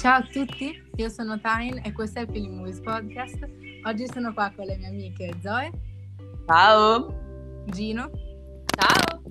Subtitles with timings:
[0.00, 3.46] Ciao a tutti, io sono Tyne e questo è il Film Movies Podcast.
[3.84, 5.70] Oggi sono qua con le mie amiche Zoe.
[6.46, 7.64] Ciao.
[7.66, 8.10] Gino.
[8.64, 9.22] Ciao.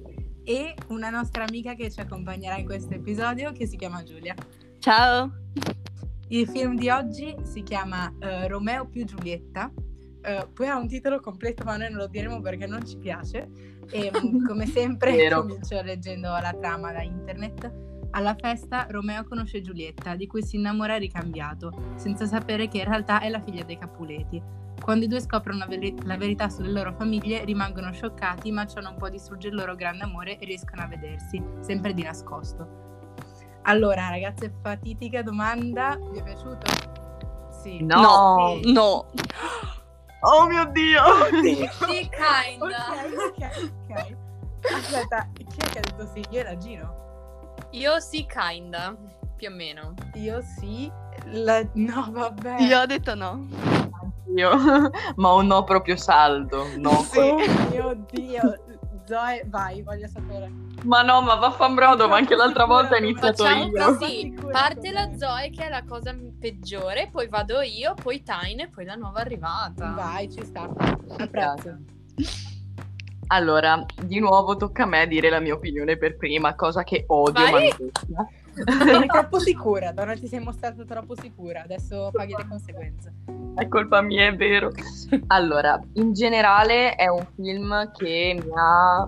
[0.44, 4.36] E una nostra amica che ci accompagnerà in questo episodio che si chiama Giulia.
[4.78, 5.32] Ciao.
[6.28, 9.72] Il film di oggi si chiama uh, Romeo più Giulietta.
[9.74, 13.50] Uh, poi ha un titolo completo, ma noi non lo diremo perché non ci piace.
[13.90, 14.12] E
[14.46, 17.99] come sempre comincio leggendo la trama da internet.
[18.12, 23.20] Alla festa Romeo conosce Giulietta, di cui si innamora ricambiato, senza sapere che in realtà
[23.20, 24.42] è la figlia dei Capuleti.
[24.82, 25.66] Quando i due scoprono
[26.04, 30.04] la verità sulle loro famiglie, rimangono scioccati, ma ciò non può distruggere il loro grande
[30.04, 32.88] amore e riescono a vedersi, sempre di nascosto.
[33.64, 36.72] Allora, ragazze, fatidica domanda, vi è piaciuto?
[37.62, 37.84] Sì.
[37.84, 38.60] No, no.
[38.64, 38.72] Sì.
[38.72, 39.06] no.
[40.22, 41.04] Oh mio Dio!
[41.42, 42.86] sì, kinda.
[43.28, 44.16] Ok, ok, ok.
[44.74, 46.24] Aspetta, chi è che ha detto sì?
[46.32, 47.09] Io era Gino.
[47.72, 48.96] Io sì, kinda,
[49.36, 49.94] più o meno.
[50.16, 50.92] Io sì,
[51.32, 51.64] la...
[51.74, 52.62] no vabbè.
[52.62, 53.46] Io ho detto no.
[54.36, 54.52] Io,
[55.16, 56.92] ma un no proprio saldo, no.
[57.04, 57.20] Sì.
[57.20, 57.38] Oh
[57.70, 58.64] mio Dio,
[59.06, 60.52] Zoe, vai, voglio sapere.
[60.84, 63.86] Ma no, ma vaffanbrodo, ma anche l'altra volta è iniziato Facciamo io.
[63.86, 68.70] così, parte la Zoe che è la cosa peggiore, poi vado io, poi Tyne e
[68.70, 69.92] poi la nuova arrivata.
[69.92, 70.70] Vai, ci sta.
[71.18, 71.78] Apprezzo.
[73.32, 77.50] Allora, di nuovo tocca a me dire la mia opinione per prima, cosa che odio
[77.52, 77.72] Vai.
[77.72, 83.14] Sei troppo sicura, Donna ti sei mostrata troppo sicura, adesso paghi le conseguenze.
[83.56, 84.72] È colpa mia, è vero.
[85.28, 89.08] Allora, in generale è un film che mi ha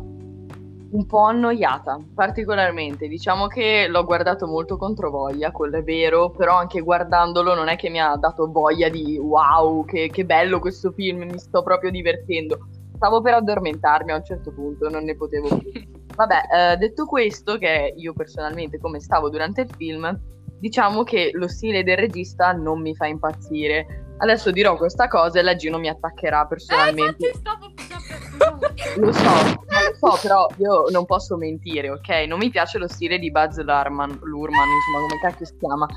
[0.92, 3.08] un po' annoiata, particolarmente.
[3.08, 7.76] Diciamo che l'ho guardato molto contro voglia, quello è vero, però anche guardandolo non è
[7.76, 11.90] che mi ha dato voglia di wow, che, che bello questo film, mi sto proprio
[11.90, 12.68] divertendo
[13.02, 15.72] stavo per addormentarmi a un certo punto, non ne potevo più.
[16.16, 20.20] Vabbè, eh, detto questo, che io personalmente come stavo durante il film,
[20.60, 24.14] diciamo che lo stile del regista non mi fa impazzire.
[24.20, 27.30] Adesso dirò questa cosa e la Gino mi attaccherà personalmente.
[27.30, 27.72] Eh, stavo
[29.02, 32.26] lo so, lo so, però io non posso mentire, ok?
[32.28, 35.88] Non mi piace lo stile di Buzz Lurman, Lurman insomma, come cacchio si chiama.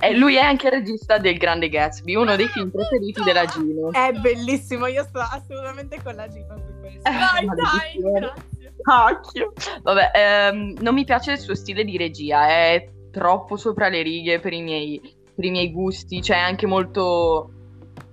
[0.00, 3.90] E lui è anche il regista del Grande Gatsby, uno dei film preferiti della Gino.
[3.92, 7.02] È bellissimo, io sto assolutamente con la Gino su questo.
[7.02, 8.74] Dai, dai, grazie.
[8.80, 9.52] Cacchio.
[9.82, 14.38] Vabbè, ehm, non mi piace il suo stile di regia, è troppo sopra le righe
[14.38, 15.00] per i miei,
[15.34, 17.52] per i miei gusti, cioè anche molto...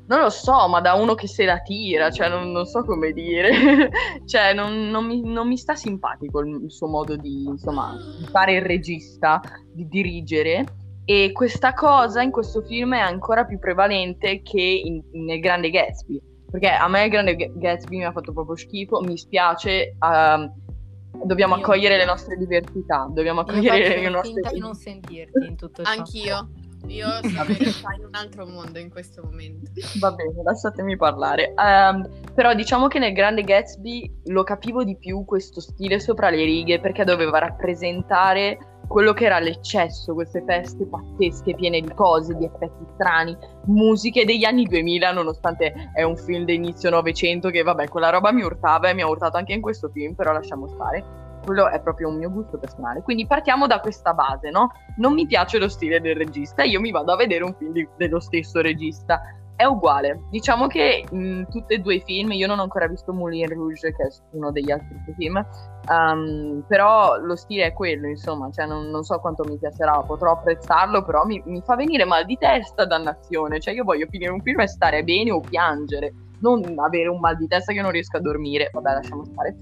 [0.08, 3.12] Non lo so, ma da uno che se la tira, cioè non, non so come
[3.12, 3.90] dire.
[4.26, 8.26] cioè non, non, mi, non, mi, sta simpatico il, il suo modo di, insomma, di
[8.28, 9.42] fare il regista,
[9.72, 10.64] di dirigere
[11.06, 16.20] e questa cosa in questo film è ancora più prevalente che in, nel Grande Gatsby.
[16.50, 19.96] Perché a me il Grande Gatsby mi ha fatto proprio schifo, mi spiace.
[20.00, 23.08] Uh, dobbiamo io accogliere le nostre diversità.
[23.12, 24.34] Dobbiamo accogliere le nostre.
[24.34, 25.92] Finta di non sentirti in tutto ciò.
[25.92, 26.50] Anch'io.
[26.88, 29.70] Io sono in un altro mondo in questo momento.
[30.00, 31.54] Va bene, lasciatemi parlare.
[31.56, 36.44] Um, però diciamo che nel Grande Gatsby lo capivo di più questo stile sopra le
[36.44, 42.46] righe perché doveva rappresentare quello che era l'eccesso, queste feste pazzesche piene di cose, di
[42.46, 48.10] effetti strani, musiche degli anni 2000, nonostante è un film d'inizio Novecento che vabbè, quella
[48.10, 51.24] roba mi urtava e mi ha urtato anche in questo film, però lasciamo stare.
[51.44, 53.04] Quello è proprio un mio gusto personale.
[53.04, 54.72] Quindi partiamo da questa base, no?
[54.98, 57.88] Non mi piace lo stile del regista, io mi vado a vedere un film di,
[57.98, 59.22] dello stesso regista
[59.56, 60.24] è uguale.
[60.30, 63.94] Diciamo che in tutti e due i film, io non ho ancora visto Moulin Rouge,
[63.94, 65.46] che è uno degli altri film,
[65.90, 70.32] um, però lo stile è quello, insomma, cioè non, non, so quanto mi piacerà, potrò
[70.32, 74.42] apprezzarlo, però mi, mi, fa venire mal di testa, dannazione, cioè io voglio finire un
[74.42, 78.18] film e stare bene o piangere, non avere un mal di testa che non riesco
[78.18, 79.56] a dormire, vabbè lasciamo stare.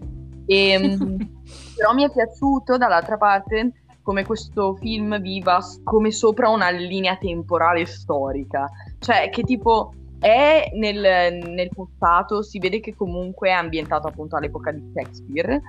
[0.46, 1.18] E, ehm,
[1.78, 7.86] però mi è piaciuto dall'altra parte come questo film viva come sopra una linea temporale
[7.86, 8.70] storica,
[9.00, 14.72] cioè che tipo è nel, nel passato, si vede che comunque è ambientato appunto all'epoca
[14.72, 15.62] di Shakespeare,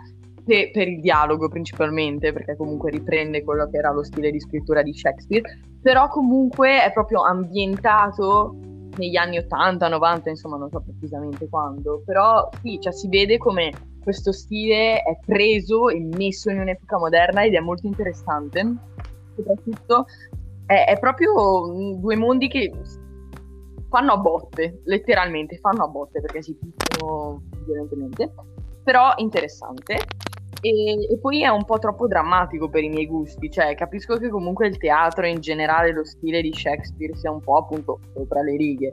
[0.44, 4.82] per, per il dialogo principalmente, perché comunque riprende quello che era lo stile di scrittura
[4.82, 8.54] di Shakespeare, però comunque è proprio ambientato
[8.96, 13.72] negli anni 80, 90, insomma non so precisamente quando, però sì, cioè si vede come
[14.04, 18.74] questo stile è preso e messo in un'epoca moderna ed è molto interessante.
[19.34, 20.06] Soprattutto
[20.66, 22.70] è, è proprio mm, due mondi che
[23.88, 28.32] fanno a botte, letteralmente fanno a botte perché si picchiano violentemente,
[28.82, 29.96] però interessante.
[30.60, 34.30] E, e, poi è un po' troppo drammatico per i miei gusti, cioè capisco che
[34.30, 38.56] comunque il teatro in generale, lo stile di Shakespeare sia un po' appunto sopra le
[38.56, 38.90] righe,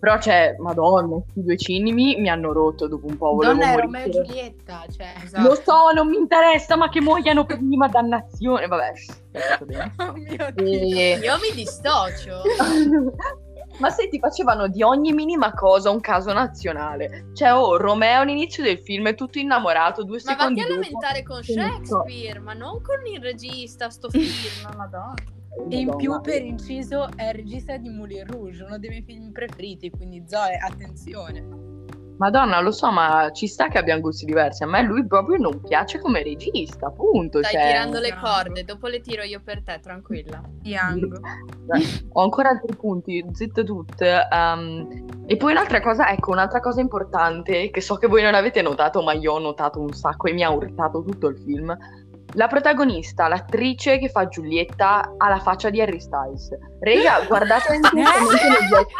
[0.00, 3.36] Però c'è, madonna, questi due cinemi mi hanno rotto dopo un po'.
[3.38, 3.80] Donna è morire.
[3.82, 5.46] Romeo e Giulietta, cioè, esatto.
[5.46, 8.66] Lo so, non mi interessa, ma che muoiano prima, dannazione.
[8.66, 8.92] Vabbè.
[9.98, 10.98] Oh mio Dio.
[10.98, 12.40] E- Io mi dissocio.
[13.78, 17.30] Ma senti, facevano di ogni minima cosa un caso nazionale.
[17.32, 21.22] Cioè, oh, Romeo all'inizio del film è tutto innamorato, due Ma secondi vatti a lamentare
[21.22, 21.42] con.
[21.42, 25.14] Shakespeare, ma non con il regista, sto film, madonna.
[25.68, 29.32] E in più, per inciso, è il regista di Moulin Rouge, uno dei miei film
[29.32, 31.68] preferiti, quindi Zoe, attenzione.
[32.20, 34.62] Madonna, lo so, ma ci sta che abbiamo gusti diversi.
[34.62, 37.42] A me lui proprio non piace come regista, appunto.
[37.42, 40.42] Stai cioè, tirando le corde, dopo le tiro io per te, tranquilla.
[40.62, 41.18] Young.
[42.12, 44.28] Ho ancora altri punti, zitte tutte.
[44.30, 48.60] ehm, e poi un'altra cosa, ecco, un'altra cosa importante che so che voi non avete
[48.60, 51.74] notato, ma io ho notato un sacco e mi ha urtato tutto il film.
[52.34, 56.48] La protagonista, l'attrice che fa Giulietta, ha la faccia di Harry Styles.
[56.78, 58.94] Rega, guardate intensamente negli occhi.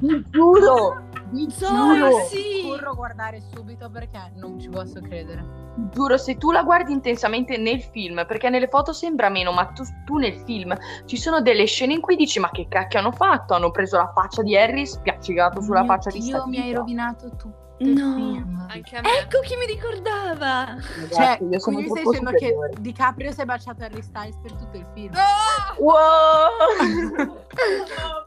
[0.00, 2.24] Vi giuro, vi giuro.
[2.26, 2.64] sì!
[2.66, 5.62] Corro a guardare subito perché non ci posso credere.
[5.92, 9.84] Giuro, se tu la guardi intensamente nel film, perché nelle foto sembra meno, ma tu,
[10.04, 13.54] tu nel film ci sono delle scene in cui dici: Ma che cacchio hanno fatto?
[13.54, 16.72] Hanno preso la faccia di Harry, spiaccicato sulla Mio faccia di Dio, sta mi hai
[16.72, 18.66] rovinato tutto No.
[18.68, 19.08] Anche a me.
[19.20, 20.76] Ecco chi mi ricordava.
[20.76, 22.54] Ragazzi, Cioè, io sono quindi mi stai dicendo che.
[22.80, 25.12] DiCaprio si è baciato Harry Styles per tutto il film.
[25.14, 25.74] Ah!
[25.78, 26.48] Wow!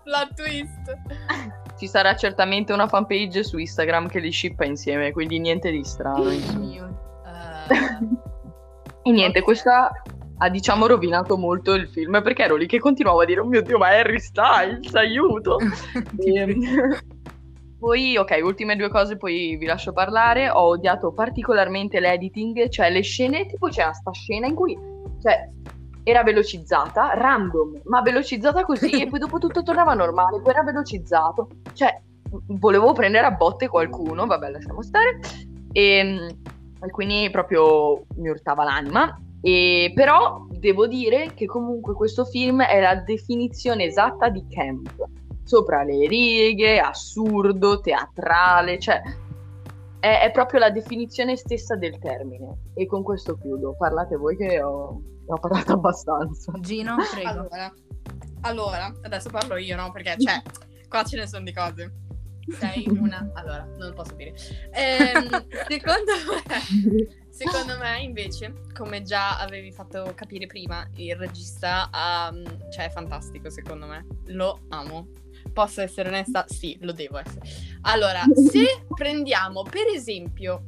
[0.03, 0.97] Plot twist.
[1.77, 6.29] Ci sarà certamente una fanpage su Instagram che li shippa insieme, quindi niente di strano.
[6.29, 6.41] Eh,
[9.03, 9.89] E niente, questa
[10.39, 13.61] ha diciamo rovinato molto il film perché ero lì che continuavo a dire: Oh mio
[13.61, 15.57] dio, ma Harry Styles, aiuto!
[16.19, 16.57] E-
[17.79, 20.49] Poi, ok, ultime due cose, poi vi lascio parlare.
[20.49, 24.75] Ho odiato particolarmente l'editing, cioè le scene, tipo c'era sta scena in cui,
[25.21, 25.49] cioè,
[26.03, 31.49] era velocizzata, random, ma velocizzata così, e poi dopo tutto tornava normale, poi era velocizzato.
[31.73, 32.01] Cioè,
[32.47, 35.19] volevo prendere a botte qualcuno, vabbè, lasciamo stare.
[35.71, 36.27] E,
[36.81, 39.19] e quindi proprio mi urtava l'anima.
[39.39, 45.07] E, però devo dire che comunque questo film è la definizione esatta di camp
[45.47, 49.01] sopra le righe, assurdo, teatrale, cioè
[49.99, 52.71] è, è proprio la definizione stessa del termine.
[52.73, 53.75] E con questo chiudo.
[53.77, 56.51] Parlate voi che ho, ho parlato abbastanza.
[56.59, 57.29] Gino, prego.
[57.29, 57.73] allora,
[58.41, 59.91] allora, adesso parlo io, no?
[59.91, 60.41] Perché, cioè,
[60.87, 61.93] qua ce ne sono di cose.
[62.47, 63.29] Sei una...
[63.33, 64.33] Allora, non posso dire.
[64.71, 65.27] Ehm,
[65.67, 67.25] secondo me...
[67.29, 72.33] Secondo me, invece, come già avevi fatto capire prima, il regista ha-
[72.71, 74.07] cioè, è fantastico, secondo me.
[74.27, 75.09] Lo amo.
[75.57, 76.45] Posso essere onesta?
[76.47, 77.39] Sì, lo devo essere.
[77.81, 78.21] Allora,
[78.51, 80.61] se prendiamo, per esempio,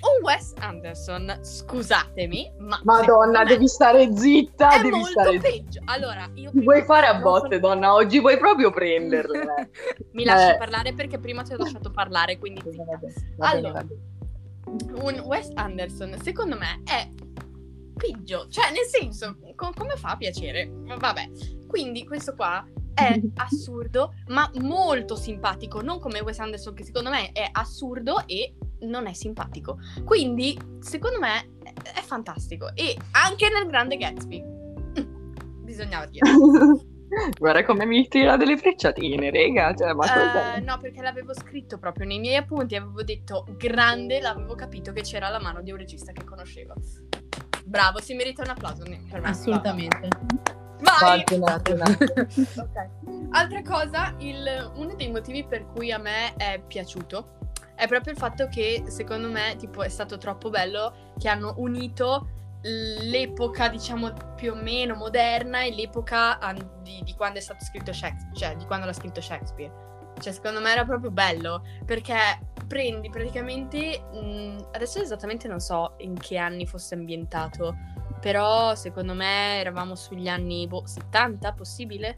[0.00, 2.80] un Wes Anderson, scusatemi, ma...
[2.84, 5.42] Madonna, devi stare zitta, È devi molto stare zitta.
[5.50, 5.80] peggio.
[5.84, 7.92] Allora, io vuoi fare a botte, so- donna?
[7.92, 9.40] Oggi vuoi proprio prenderle.
[9.58, 9.68] eh.
[10.12, 10.56] Mi lasci Eh.
[10.56, 12.84] parlare perché prima ti ho lasciato parlare, quindi zitta.
[12.84, 13.50] Va bene, va
[13.82, 13.86] bene, Allora,
[15.04, 17.06] un Wes Anderson, secondo me, è
[17.94, 18.48] peggio.
[18.48, 20.70] Cioè, nel senso, co- come fa a piacere?
[20.96, 21.28] Vabbè.
[21.66, 22.64] Quindi questo qua
[22.98, 25.80] è assurdo, ma molto simpatico.
[25.80, 29.78] Non come Wes Anderson, che secondo me è assurdo e non è simpatico.
[30.04, 32.70] Quindi, secondo me, è, fantastico.
[32.74, 34.44] E anche nel Grande Gatsby.
[35.64, 36.28] Bisognava dire.
[37.38, 39.74] Guarda come mi tira delle frecciatine, rega.
[39.74, 42.76] Cioè, ma Eh, no, perché l'avevo scritto proprio nei miei appunti.
[42.76, 46.74] Avevo detto grande, l'avevo capito che c'era la mano di un regista che conoscevo.
[47.64, 49.28] Bravo, si merita un applauso per me.
[49.28, 50.67] Assolutamente.
[50.80, 51.24] Vai!
[51.32, 51.84] Un attimo.
[51.86, 52.88] Ok.
[53.30, 57.36] Altra cosa, il- uno dei motivi per cui a me è piaciuto
[57.74, 62.28] è proprio il fatto che secondo me tipo è stato troppo bello che hanno unito
[62.62, 66.38] l'epoca diciamo più o meno moderna e l'epoca
[66.82, 69.72] di, di quando è stato scritto Shakespeare, cioè di quando l'ha scritto Shakespeare.
[70.18, 72.16] Cioè secondo me era proprio bello perché
[72.66, 77.76] prendi praticamente mh, adesso esattamente non so in che anni fosse ambientato,
[78.20, 82.14] però secondo me eravamo sugli anni boh, 70, possibile?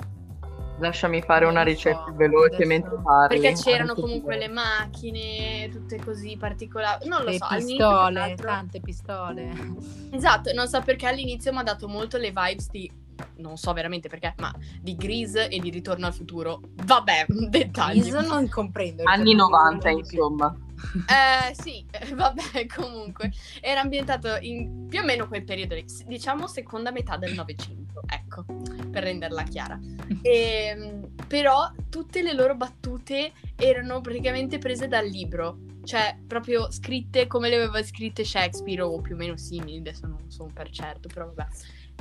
[0.78, 3.38] Lasciami fare Non una so, veloce adesso- mentre parli.
[3.40, 7.06] Perché c'erano Anche comunque le macchine, tutte così particolari.
[7.06, 9.52] Non lo Le so, all'inizio, pistole, l'altro- tante pistole.
[10.12, 12.90] Esatto, non so perché all'inizio mi ha dato molto le vibes di
[13.37, 16.61] non so veramente perché, ma di Grease e di Ritorno al futuro.
[16.85, 18.06] Vabbè, dettagli.
[18.06, 19.02] Io non comprendo.
[19.04, 20.16] Anni ritorno 90, di più.
[20.16, 20.56] insomma.
[21.06, 26.46] Eh sì, eh, vabbè, comunque era ambientato in più o meno quel periodo lì, diciamo
[26.46, 28.44] seconda metà del Novecento, ecco,
[28.90, 29.78] per renderla chiara.
[30.22, 37.49] Ehm, però tutte le loro battute erano praticamente prese dal libro, cioè proprio scritte come
[37.49, 41.26] le aveva scritte Shakespeare o più o meno simili, adesso non sono per certo, però
[41.32, 41.46] vabbè.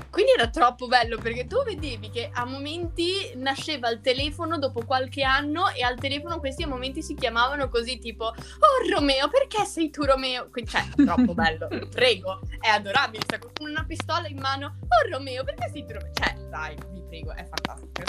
[0.09, 5.23] Quindi era troppo bello perché tu vedevi che a momenti nasceva il telefono dopo qualche
[5.23, 9.89] anno e al telefono questi a momenti si chiamavano così tipo Oh Romeo, perché sei
[9.89, 10.49] tu Romeo?
[10.49, 15.43] Quindi, cioè, troppo bello, prego, è adorabile, sta con una pistola in mano Oh Romeo,
[15.43, 16.11] perché sei tu Romeo?
[16.13, 18.03] Cioè, dai, vi prego, è fantastico.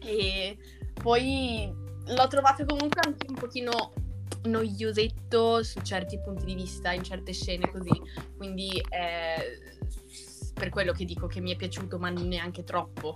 [0.00, 0.56] E
[1.02, 1.72] poi
[2.06, 3.92] l'ho trovato comunque anche un pochino
[4.44, 8.00] noiosetto su certi punti di vista, in certe scene così,
[8.36, 8.82] quindi...
[8.90, 9.76] Eh,
[10.58, 13.14] per quello che dico che mi è piaciuto, ma neanche troppo.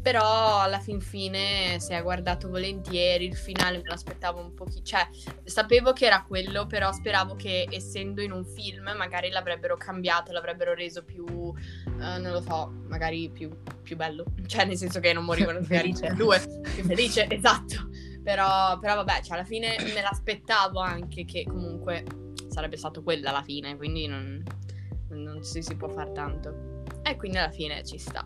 [0.00, 4.84] Però alla fin fine, se ha guardato volentieri, il finale me l'aspettavo un pochino.
[4.84, 5.08] Cioè,
[5.44, 10.72] sapevo che era quello, però speravo che essendo in un film, magari l'avrebbero cambiato, l'avrebbero
[10.74, 11.24] reso più.
[11.24, 11.54] Uh,
[11.96, 13.50] non lo so, magari più,
[13.82, 14.24] più, bello.
[14.46, 16.14] Cioè, nel senso che non morivano felice.
[16.14, 16.40] Due,
[16.74, 17.88] più felice, esatto.
[18.22, 22.04] Però, però vabbè, cioè, alla fine me l'aspettavo anche che comunque
[22.48, 24.42] sarebbe stato quella alla fine, quindi non,
[25.10, 26.77] non si, si può fare tanto.
[27.08, 28.24] E quindi alla fine ci sta.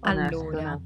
[0.00, 0.80] Allora,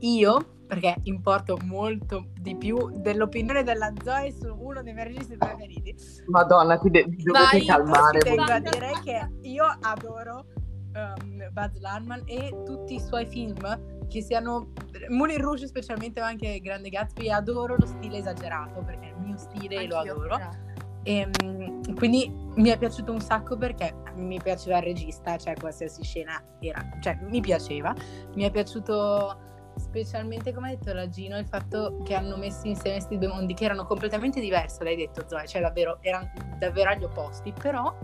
[0.00, 5.94] io, perché importo molto di più dell'opinione della Zoe su uno dei miei registi preferiti.
[6.26, 8.18] Madonna, ti de- dovete calmare.
[8.18, 10.46] Tengo a dire che io adoro
[10.92, 14.72] um, Buzz Larman e tutti i suoi film, che siano
[15.08, 19.36] Moulin Rouge specialmente, ma anche Grande Gatsby, adoro lo stile esagerato, perché è il mio
[19.36, 20.36] stile e lo adoro.
[20.36, 20.67] Bravo
[21.08, 26.02] e, ehm, quindi mi è piaciuto un sacco perché mi piaceva il regista, cioè qualsiasi
[26.02, 27.94] scena era, cioè mi piaceva.
[28.34, 29.46] Mi è piaciuto
[29.76, 33.54] specialmente, come ha detto la Gino, il fatto che hanno messo insieme questi due mondi
[33.54, 37.96] che erano completamente diversi, l'hai detto Zoe, cioè davvero, erano davvero agli opposti, però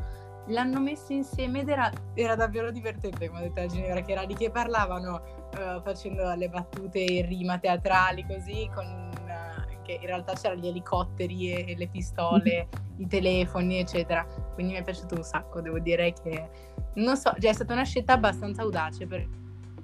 [0.46, 4.22] l'hanno messo insieme ed era, era davvero divertente, come ha detto la Gino, perché era
[4.22, 5.20] lì che parlavano
[5.52, 9.13] uh, facendo le battute in rima teatrali così, con
[9.84, 14.24] che in realtà c'erano gli elicotteri e, le pistole, i telefoni, eccetera.
[14.54, 16.48] Quindi mi è piaciuto un sacco, devo dire che
[16.94, 19.28] non so, cioè è stata una scelta abbastanza audace per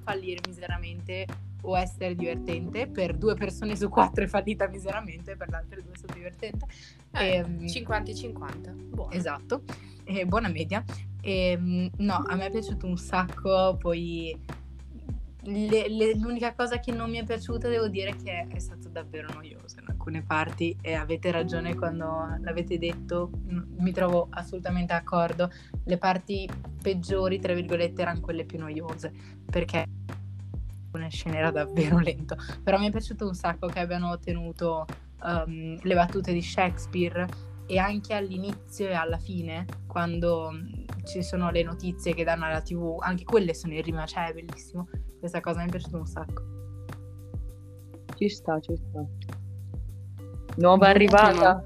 [0.03, 1.27] fallire miseramente
[1.63, 2.87] o essere divertente.
[2.89, 6.67] Per due persone su quattro è fallita miseramente, per le altre due sono divertente.
[7.13, 8.73] Eh, e, 50 50.
[8.73, 9.13] Buono.
[9.13, 9.63] Esatto,
[10.05, 10.83] e buona media.
[11.21, 14.59] E, ehm, no, a me è piaciuto un sacco, poi
[15.51, 19.33] le, le, l'unica cosa che non mi è piaciuta devo dire che è stato davvero
[19.33, 23.31] noioso in alcune parti e avete ragione quando l'avete detto,
[23.79, 25.51] mi trovo assolutamente d'accordo,
[25.85, 26.49] le parti
[26.81, 29.13] peggiori tra virgolette erano quelle più noiose
[29.51, 29.85] perché
[30.93, 34.87] una scena era davvero lento, però mi è piaciuto un sacco che abbiano tenuto
[35.23, 37.27] um, le battute di Shakespeare
[37.67, 40.51] e anche all'inizio e alla fine quando
[41.05, 44.33] ci sono le notizie che danno alla tv, anche quelle sono in rima, cioè è
[44.33, 44.89] bellissimo.
[45.21, 46.43] Questa cosa mi è piaciuta un sacco.
[48.17, 49.05] Ci sta, ci sta.
[50.57, 51.65] Nuova arrivata.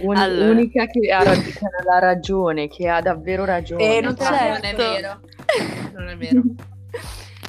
[0.00, 0.50] Un, allora.
[0.50, 3.96] Unica che ha, rag- che ha la ragione, che ha davvero ragione.
[3.96, 4.44] Eh, non, certo.
[4.44, 5.20] non è vero.
[5.94, 6.42] non è vero.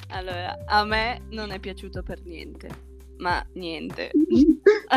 [0.09, 2.89] allora, a me non è piaciuto per niente
[3.21, 4.11] ma niente.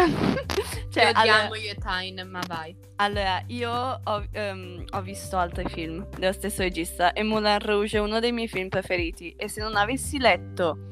[0.91, 2.75] cioè, Ti odiamo allora, io e Tyne, ma vai.
[2.97, 8.01] Allora, io ho, um, ho, visto altri film dello stesso regista e Moulin Rouge è
[8.01, 10.89] uno dei miei film preferiti e se non avessi letto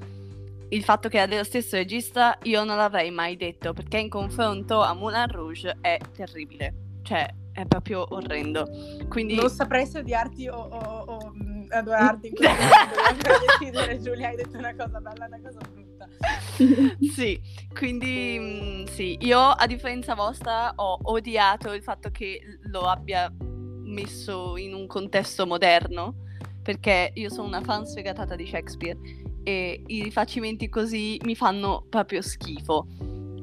[0.68, 4.80] il fatto che era dello stesso regista io non l'avrei mai detto perché in confronto
[4.80, 6.74] a Moulin Rouge è terribile.
[7.02, 8.68] Cioè, è proprio orrendo.
[9.08, 9.34] Quindi...
[9.34, 11.32] Non saprei se odiarti o, o, o
[11.70, 13.56] adorarti in questo momento.
[13.58, 15.81] decidere, Giulia, hai detto una cosa bella e una cosa brutta.
[17.12, 17.40] sì,
[17.72, 24.56] quindi mm, sì, io a differenza vostra ho odiato il fatto che lo abbia messo
[24.56, 26.14] in un contesto moderno,
[26.62, 28.98] perché io sono una fan sfegatata di Shakespeare
[29.44, 32.86] e i rifacimenti così mi fanno proprio schifo.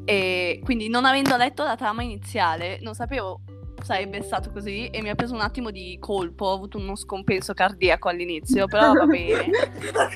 [0.05, 3.41] E quindi non avendo letto la trama iniziale, non sapevo
[3.81, 7.53] sarebbe stato così e mi ha preso un attimo di colpo, ho avuto uno scompenso
[7.53, 9.49] cardiaco all'inizio, però va bene.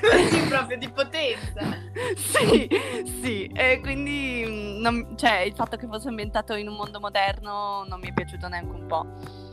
[0.00, 1.60] Così proprio di potenza.
[2.16, 2.68] sì,
[3.22, 7.84] sì, e quindi mm, non, cioè, il fatto che fosse ambientato in un mondo moderno
[7.88, 9.06] non mi è piaciuto neanche un po'.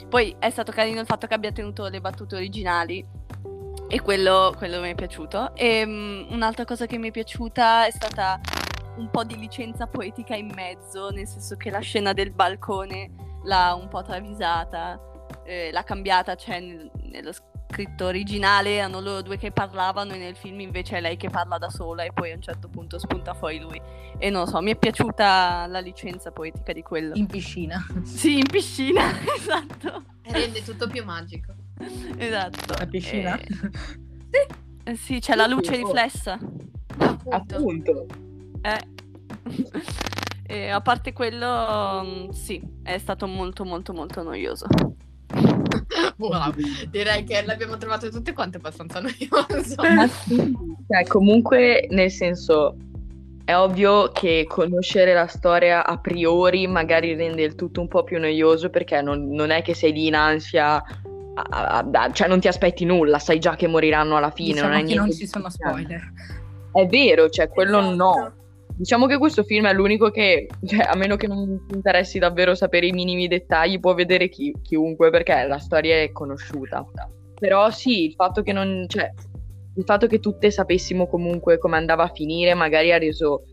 [0.10, 3.06] Poi è stato carino il fatto che abbia tenuto le battute originali
[3.88, 5.56] e quello, quello mi è piaciuto.
[5.56, 8.40] E um, un'altra cosa che mi è piaciuta è stata
[8.98, 13.74] un po' di licenza poetica in mezzo, nel senso che la scena del balcone l'ha
[13.80, 15.00] un po' travisata,
[15.44, 17.32] eh, l'ha cambiata, cioè nel, nello
[17.72, 21.58] scritto originale erano loro due che parlavano e nel film invece è lei che parla
[21.58, 23.82] da sola e poi a un certo punto spunta fuori lui.
[24.18, 27.16] E non so, mi è piaciuta la licenza poetica di quello.
[27.16, 27.84] In piscina.
[28.04, 30.04] Sì, in piscina, esatto.
[30.22, 31.54] E rende tutto più magico.
[32.18, 32.76] Esatto.
[32.78, 33.40] La piscina?
[33.40, 33.48] E...
[33.50, 34.60] Sì.
[34.84, 36.38] Eh sì, c'è la luce riflessa.
[36.98, 37.56] Appunto.
[37.56, 38.06] Appunto.
[38.62, 39.00] Eh.
[40.52, 44.68] E a parte quello, mm, sì, è stato molto molto molto noioso.
[46.18, 46.54] Wow,
[46.90, 49.76] direi che l'abbiamo trovato tutte quante abbastanza noioso.
[49.78, 50.36] Ma sì,
[50.90, 52.76] cioè, comunque, nel senso,
[53.46, 58.20] è ovvio che conoscere la storia a priori magari rende il tutto un po' più
[58.20, 60.84] noioso perché non, non è che sei lì in ansia, a-
[61.34, 64.56] a- a- cioè non ti aspetti nulla, sai già che moriranno alla fine.
[64.56, 66.12] Diciamo non è che non ci sono spoiler.
[66.74, 67.96] È vero, cioè quello Esatto.
[67.96, 68.34] no.
[68.82, 72.56] Diciamo che questo film è l'unico che, cioè, a meno che non ti interessi davvero
[72.56, 76.84] sapere i minimi dettagli, può vedere chi- chiunque perché la storia è conosciuta.
[77.40, 79.08] Però sì, il fatto che non, cioè,
[79.76, 83.44] il fatto che tutte sapessimo comunque come andava a finire, magari ha reso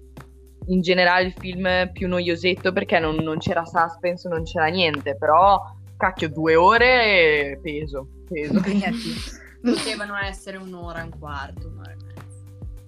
[0.68, 5.14] in generale il film più noiosetto perché non, non c'era suspense, non c'era niente.
[5.18, 5.60] Però,
[5.98, 8.62] cacchio, due ore peso, peso.
[9.60, 12.17] Potevano essere un'ora e un quarto, un'ora e mezza.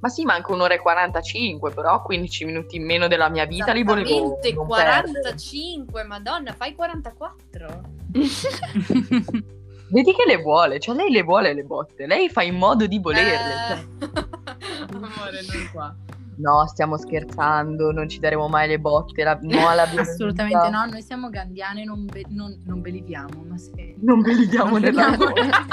[0.00, 3.82] Ma sì, manca un'ora e 45, però 15 minuti in meno della mia vita li
[3.82, 5.12] volevo Esattamente, non perdere.
[5.20, 7.80] 45, madonna, fai 44.
[9.92, 13.00] Vedi che le vuole, cioè lei le vuole le botte, lei fa in modo di
[13.00, 13.56] volerle.
[13.66, 13.84] cioè.
[13.98, 14.08] Eh,
[14.94, 15.94] Amore, non qua.
[16.36, 20.12] No, stiamo scherzando, non ci daremo mai le botte, la, no alla violenza.
[20.12, 23.96] Assolutamente no, noi siamo gandiane, non, be- non, non beliviamo, ma se...
[23.98, 25.66] Non ve li diamo Non nella nella violenza.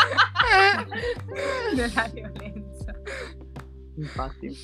[3.97, 4.55] Infatti.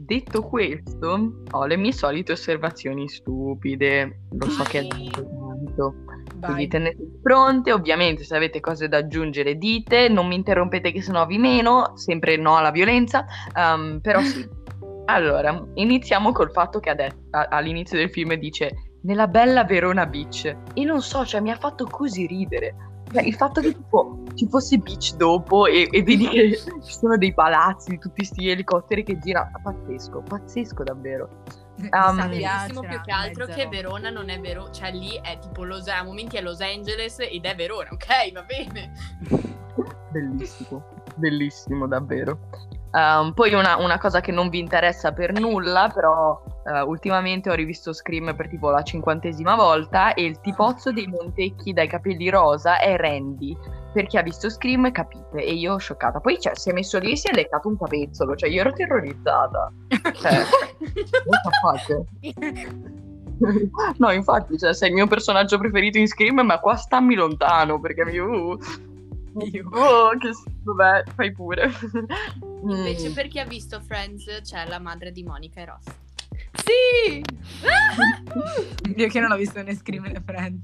[0.00, 4.26] Detto questo, ho le mie solite osservazioni stupide.
[4.30, 5.94] Lo so che è tanto.
[6.36, 6.52] Vai.
[6.52, 11.26] Quindi tenete pronte, ovviamente se avete cose da aggiungere dite, non mi interrompete che sennò
[11.26, 14.48] vi meno, sempre no alla violenza, ehm, però sì.
[15.10, 20.04] Allora, iniziamo col fatto che ha detto, a- all'inizio del film dice nella bella Verona
[20.06, 22.74] Beach e non so, cioè mi ha fatto così ridere.
[23.10, 27.16] Cioè, il fatto che tipo ci fosse Beach dopo e, e vedi che ci sono
[27.16, 31.42] dei palazzi, tutti sti elicotteri che girano, pazzesco, pazzesco davvero.
[31.78, 33.58] Mi Um, sa Bellissimo piacere, più che altro mezzo.
[33.58, 37.18] che Verona non è vero, cioè lì è tipo Los a momenti è Los Angeles
[37.20, 38.92] ed è Verona, ok, va bene.
[40.10, 40.84] Bellissimo,
[41.14, 42.38] bellissimo davvero.
[42.92, 47.54] Ehm, poi una, una cosa che non vi interessa per nulla, però eh, ultimamente ho
[47.54, 52.78] rivisto Scream per tipo la cinquantesima volta e il tipozzo dei Montecchi dai capelli rosa
[52.78, 53.56] è Randy.
[53.92, 56.20] Per chi ha visto Scream capite e io scioccata.
[56.20, 58.72] Poi cioè, si è messo lì e si è leccato un capezzolo, cioè io ero
[58.72, 59.72] terrorizzata.
[60.12, 60.42] Cioè,
[61.62, 62.04] what?
[63.98, 68.04] No, infatti, cioè, sei il mio personaggio preferito in Scream, ma qua stammi lontano perché
[68.04, 68.18] mi...
[68.18, 68.58] Uh,
[69.52, 69.68] Io.
[69.70, 70.30] Oh, che
[70.64, 71.70] vabbè, fai pure.
[72.62, 73.12] Invece Mm.
[73.12, 75.84] per chi ha visto Friends c'è la madre di Monica e Ross.
[76.52, 77.22] Sì!
[78.96, 80.62] Io che non ho visto né Scream né Friends.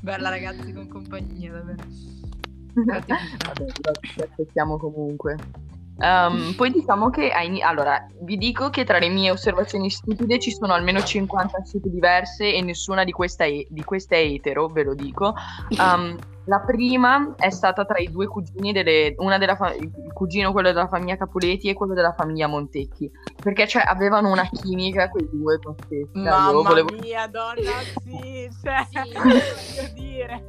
[0.00, 1.82] Bella ragazzi con compagnia, davvero.
[2.72, 3.14] Vabbè,
[3.58, 5.36] lo ci aspettiamo comunque.
[6.02, 10.38] Ehm, poi diciamo che a ini- allora vi dico che tra le mie osservazioni stupide
[10.38, 14.68] ci sono almeno 50 scelte diverse e nessuna di, questa è, di queste è etero,
[14.68, 15.34] ve lo dico.
[15.78, 20.50] Ehm, la prima è stata tra i due cugini, delle, una della fa- il cugino
[20.52, 23.08] quello della famiglia Capuleti e quello della famiglia Montecchi,
[23.40, 26.18] perché cioè avevano una chimica quei due pazzesca.
[26.18, 27.70] Io Mamma volevo- mia, donna,
[28.02, 29.12] sì, cioè, Sì.
[29.14, 30.44] voglio dire.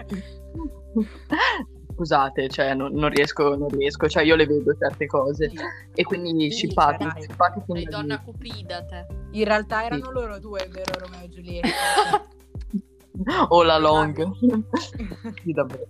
[2.02, 5.52] Scusate, cioè non, non riesco, non riesco, cioè io le vedo certe cose
[5.94, 7.22] e quindi Sì, scippate, dai.
[7.22, 8.22] scippate fin Sei da donna lì.
[8.32, 9.06] cupida te.
[9.34, 11.70] In realtà erano loro due, vero Romeo e Giulietta?
[13.50, 14.32] o la long.
[15.44, 15.86] sì, davvero.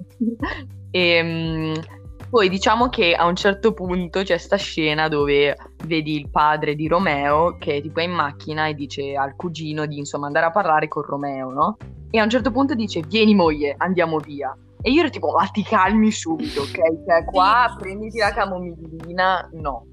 [0.91, 1.81] E,
[2.29, 6.89] poi diciamo che a un certo punto c'è sta scena dove vedi il padre di
[6.89, 10.89] Romeo che tipo è in macchina e dice al cugino di insomma andare a parlare
[10.89, 11.77] con Romeo, no?
[12.09, 14.53] E a un certo punto dice vieni moglie, andiamo via.
[14.81, 17.05] E io ero tipo ma ti calmi subito, ok?
[17.05, 17.83] Cioè qua Sì.
[17.83, 19.85] prenditi la camomillina, no,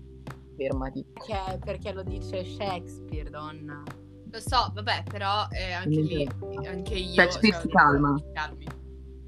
[0.57, 1.05] fermati.
[1.12, 3.83] Perché, perché lo dice Shakespeare, donna.
[4.31, 6.29] Lo so, vabbè, però eh, anche lì,
[6.66, 7.12] anche io...
[7.14, 8.14] Shakespeare cioè, si calma.
[8.35, 8.66] calmi.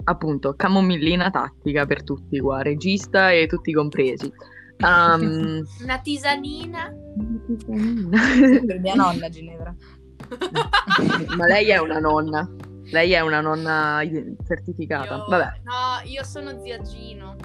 [0.03, 4.31] appunto, camomillina tattica per tutti qua, regista e tutti compresi.
[4.79, 6.91] Um, Una tisanina?
[7.65, 9.75] Per mia nonna Ginevra.
[11.37, 12.49] Ma lei è una nonna.
[12.91, 14.01] Lei è una nonna
[14.45, 15.15] certificata.
[15.15, 15.61] Io- Vabbè.
[15.63, 17.35] No, io sono zia Gino.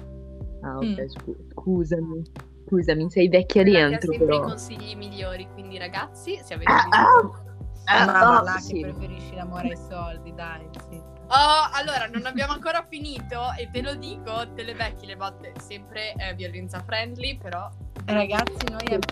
[0.61, 1.07] Ah, ok, Mm.
[1.07, 2.21] scu- scusami.
[2.67, 4.41] Scusami, sei vecchia Quella dentro sempre i però.
[4.47, 7.45] consigli migliori, quindi ragazzi, se avete Ah, bisogno...
[7.85, 8.73] ah, Ma ah, là sì.
[8.73, 11.01] che preferisci l'amore ai soldi, dai, sì.
[11.29, 15.53] Oh, allora, non abbiamo ancora finito e te lo dico, te le becchi le botte,
[15.61, 17.69] sempre eh, violenza friendly, però...
[18.05, 19.03] Ragazzi, noi abbiamo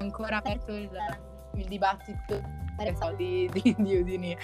[0.00, 0.90] ancora aperto il,
[1.54, 2.58] il dibattito
[2.98, 4.36] soldi di, di Udini.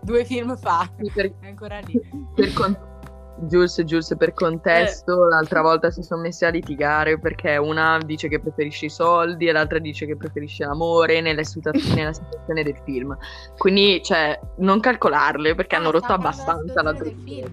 [0.00, 2.00] Due film fa, per, è ancora lì.
[2.34, 2.92] per con-
[3.36, 8.38] Giusto, giusto, per contesto, l'altra volta si sono messi a litigare perché una dice che
[8.38, 13.16] preferisce i soldi e l'altra dice che preferisce l'amore nella, situa- nella situazione del film.
[13.58, 17.52] Quindi, cioè, non calcolarle perché Ah, hanno rotto abbastanza la del film.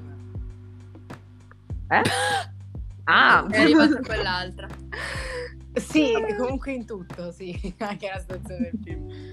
[1.90, 2.02] Eh?
[3.06, 4.68] Ah, È arrivata quell'altra.
[5.74, 9.31] Sì, comunque in tutto, sì, anche la situazione del film.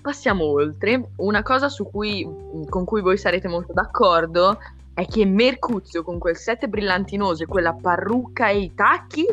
[0.00, 1.10] Passiamo oltre.
[1.16, 2.26] Una cosa su cui,
[2.68, 4.58] con cui voi sarete molto d'accordo
[4.94, 9.26] è che Mercuzio con quel set brillantinoso e quella parrucca e i tacchi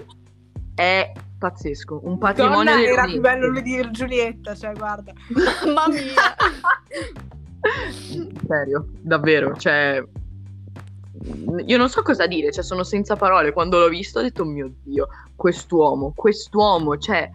[0.75, 2.01] è pazzesco.
[2.03, 5.13] Un patrimonio Donna, era più bello lui di Giulietta, cioè guarda.
[5.65, 6.13] Mamma mia.
[8.47, 10.03] Serio, davvero, cioè
[11.65, 13.51] io non so cosa dire, cioè sono senza parole.
[13.51, 17.29] Quando l'ho visto ho detto, "Oh mio Dio, quest'uomo, quest'uomo, cioè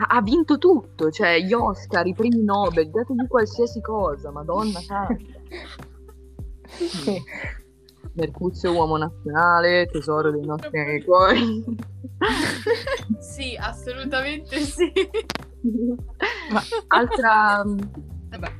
[0.00, 5.16] ha, ha vinto tutto, cioè gli Oscar, i premi Nobel, dategli qualsiasi cosa, madonna santa.
[6.70, 7.20] Sì.
[8.12, 11.64] Mercuzio, uomo nazionale, tesoro dei nostri cuori.
[13.18, 14.92] Sì, assolutamente sì.
[16.52, 17.64] Ma- Altra...
[17.64, 18.52] Vabbè.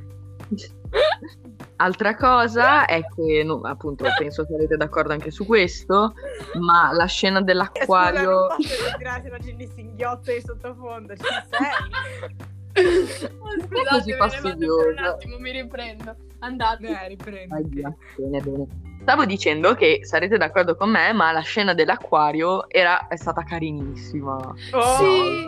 [1.81, 6.13] Altra cosa è che, no, appunto, penso sarete d'accordo anche su questo,
[6.59, 8.49] ma la scena dell'acquario...
[8.51, 12.37] Scusa, se la Ginny singhiozza di sottofondo, ci sei?
[12.71, 14.89] Così Scusate, per fastidiosa?
[14.89, 16.15] un attimo, mi riprendo.
[16.39, 16.87] Andate.
[16.87, 17.17] Eh,
[17.63, 17.91] via.
[18.15, 18.67] Bene, bene.
[19.01, 24.35] Stavo dicendo che sarete d'accordo con me, ma la scena dell'acquario era, è stata carinissima.
[24.71, 24.97] Oh.
[24.97, 25.45] Sì.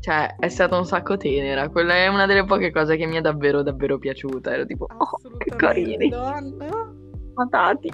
[0.00, 1.68] Cioè, è stata un sacco tenera.
[1.68, 4.52] Quella è una delle poche cose che mi è davvero, davvero piaciuta.
[4.52, 6.08] Ero tipo, oh, che Assolutamente, carini.
[6.08, 6.92] donna.
[7.34, 7.90] Matati.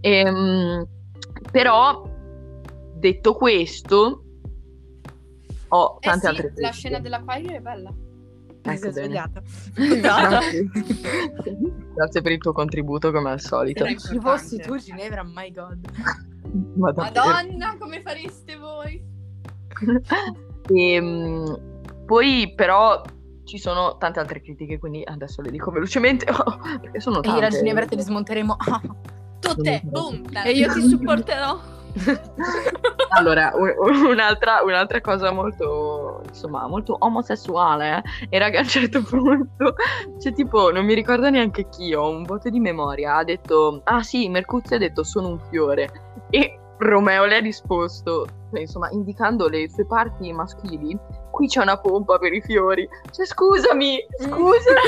[0.00, 0.86] Ehm,
[1.50, 2.06] però,
[2.94, 4.24] detto questo,
[5.68, 7.92] ho Eh tante sì, altre la scena dell'acquario è bella.
[8.62, 8.92] Ecco bene.
[8.92, 9.42] svegliata.
[9.74, 10.70] Grazie.
[11.94, 13.86] Grazie per il tuo contributo, come al solito.
[13.96, 15.88] Se fossi tu, Ginevra, my god.
[16.74, 17.24] Ma davvero.
[17.24, 19.02] Madonna, come fareste voi?
[20.72, 21.58] Ehm,
[22.06, 23.02] poi però
[23.44, 26.26] ci sono tante altre critiche, quindi adesso le dico velocemente
[26.80, 27.58] perché sono E io e la tante.
[27.58, 28.56] Ginevra te li smonteremo.
[29.40, 30.22] Tutte, boom.
[30.44, 31.74] E io ti supporterò.
[33.16, 39.74] Allora, un'altra, un'altra cosa molto, insomma, molto omosessuale eh, era che a un certo punto,
[40.20, 44.02] cioè tipo, non mi ricordo neanche chi, ho un voto di memoria, ha detto, ah
[44.02, 45.90] sì, Mercuzio ha detto sono un fiore
[46.28, 50.96] e Romeo le ha risposto, insomma, indicando le sue parti maschili,
[51.30, 54.70] qui c'è una pompa per i fiori, cioè scusami, scusa.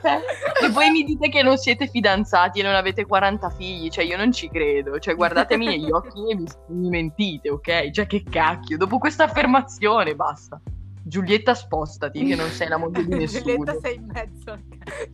[0.00, 0.20] Cioè,
[0.64, 4.16] e poi mi dite che non siete fidanzati e non avete 40 figli, cioè io
[4.16, 7.90] non ci credo, cioè guardatemi negli occhi e mi, mi mentite, ok?
[7.90, 10.60] Cioè che cacchio, dopo questa affermazione basta.
[11.02, 13.42] Giulietta spostati, che non sei la moglie di nessuno.
[13.42, 14.58] Giulietta sei in mezzo.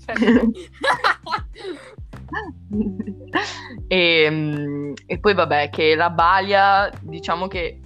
[0.04, 0.14] Cioè,
[3.88, 7.80] e, mm, e poi vabbè, che la Balia, diciamo che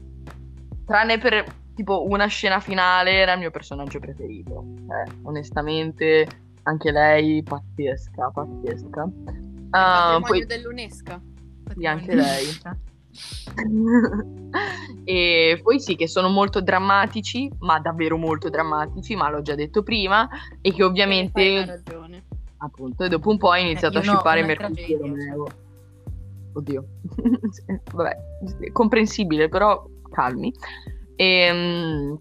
[0.85, 4.65] tranne per tipo una scena finale era il mio personaggio preferito.
[4.87, 6.27] Cioè, onestamente,
[6.65, 9.09] anche lei pazzesca, pazzesca.
[9.71, 11.21] Ah, Patrimonio poi dell'UNESCO.
[11.77, 12.47] sì, anche lei.
[15.05, 19.83] e poi sì, che sono molto drammatici, ma davvero molto drammatici, ma l'ho già detto
[19.83, 20.29] prima,
[20.61, 22.25] e che ovviamente, ragione.
[22.59, 25.47] Appunto, e dopo un po' ho iniziato Eh, a no, scippare una Mercuzio e Romeo.
[26.53, 26.85] Oddio.
[27.95, 28.17] Vabbè,
[28.73, 30.53] comprensibile, però calmi.
[31.21, 32.17] E,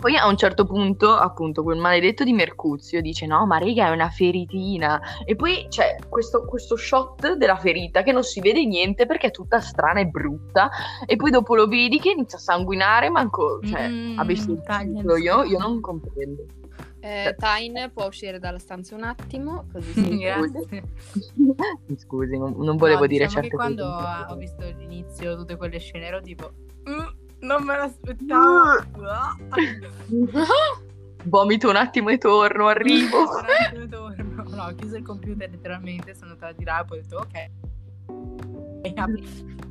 [0.00, 3.90] poi a un certo punto, appunto, quel maledetto di Mercuzio dice: No, ma raga, è
[3.90, 5.00] una feritina.
[5.24, 9.30] E poi c'è questo, questo shot della ferita che non si vede niente perché è
[9.30, 10.68] tutta strana e brutta.
[11.06, 13.60] E poi dopo lo vedi che inizia a sanguinare, manco.
[13.64, 14.50] Cioè, Mm, avessi
[15.22, 16.44] io, io non comprendo.
[17.02, 20.82] Eh, Tyne può uscire dalla stanza un attimo, così si Grazie.
[21.86, 24.04] Mi scusi, non, non volevo No, dire diciamo certe che quando cose.
[24.06, 26.50] ah, ho visto l'inizio tutte quelle scene ero tipo
[26.88, 27.06] "Mm,
[27.40, 28.84] non me l'aspettavo
[31.24, 33.18] Vomito un attimo e torno, arrivo.
[33.18, 34.42] Un attimo e torno.
[34.56, 37.50] no ho chiuso il computer letteralmente sono andata di là e poi ho detto ok
[38.82, 39.68] E apri.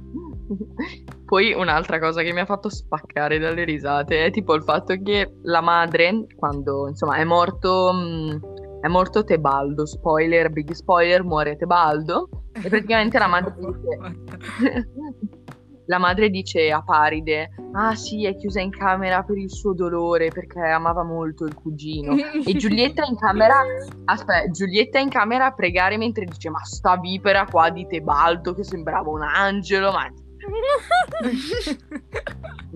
[1.26, 5.36] Poi un'altra cosa che mi ha fatto spaccare dalle risate è tipo il fatto che
[5.44, 12.30] la madre, quando insomma è morto, mh, è morto Tebaldo, spoiler, big spoiler, muore Tebaldo.
[12.54, 14.88] E praticamente la madre dice,
[15.90, 20.30] la madre dice a Paride, ah sì, è chiusa in camera per il suo dolore
[20.30, 22.16] perché amava molto il cugino.
[22.46, 23.64] E Giulietta in camera,
[24.06, 28.64] aspetta, Giulietta in camera a pregare mentre dice, ma sta vipera qua di Tebaldo che
[28.64, 30.08] sembrava un angelo, ma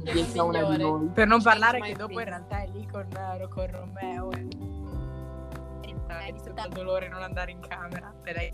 [0.04, 1.08] È una di noi.
[1.14, 4.48] per non parlare che dopo in realtà è lì con, eh, con Romeo e
[6.08, 8.54] hai visto il dolore non andare in camera e lei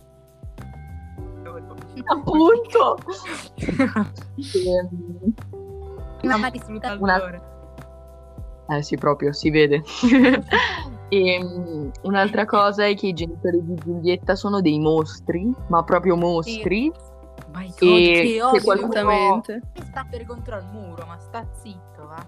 [2.05, 2.97] Appunto.
[6.23, 7.41] Mamma ti saluta il Una- dolore
[8.69, 9.83] Eh sì, proprio, si vede.
[11.11, 16.15] E um, un'altra cosa è che i genitori di Giulietta sono dei mostri, ma proprio
[16.15, 16.91] mostri.
[17.59, 18.71] My God, E che odio.
[18.71, 19.61] Assolutamente.
[19.83, 22.25] Sta per contro al muro, ma sta zitto, va.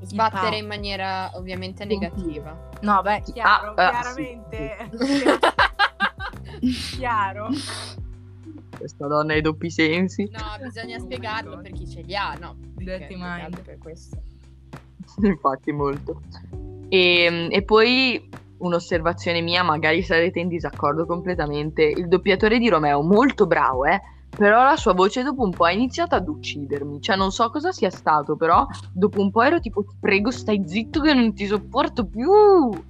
[0.00, 2.70] Il Sbattere in maniera ovviamente negativa.
[2.82, 4.90] No, beh, chiaro, Ah, ah, chiaramente.
[6.96, 7.48] chiaro.
[8.76, 10.28] Questa donna ha i doppi sensi.
[10.30, 12.56] No, bisogna Oh spiegarlo per chi ce li ha, no?
[12.58, 13.60] Dirty mind.
[13.62, 14.18] per questo.
[15.22, 16.20] Infatti, molto.
[16.88, 21.82] E, e poi un'osservazione mia, magari sarete in disaccordo completamente.
[21.82, 24.00] Il doppiatore di Romeo, molto bravo, eh.
[24.36, 27.00] Però la sua voce dopo un po' ha iniziato ad uccidermi.
[27.00, 30.62] Cioè, non so cosa sia stato, però dopo un po' ero tipo, ti prego, stai
[30.66, 32.28] zitto che non ti sopporto più.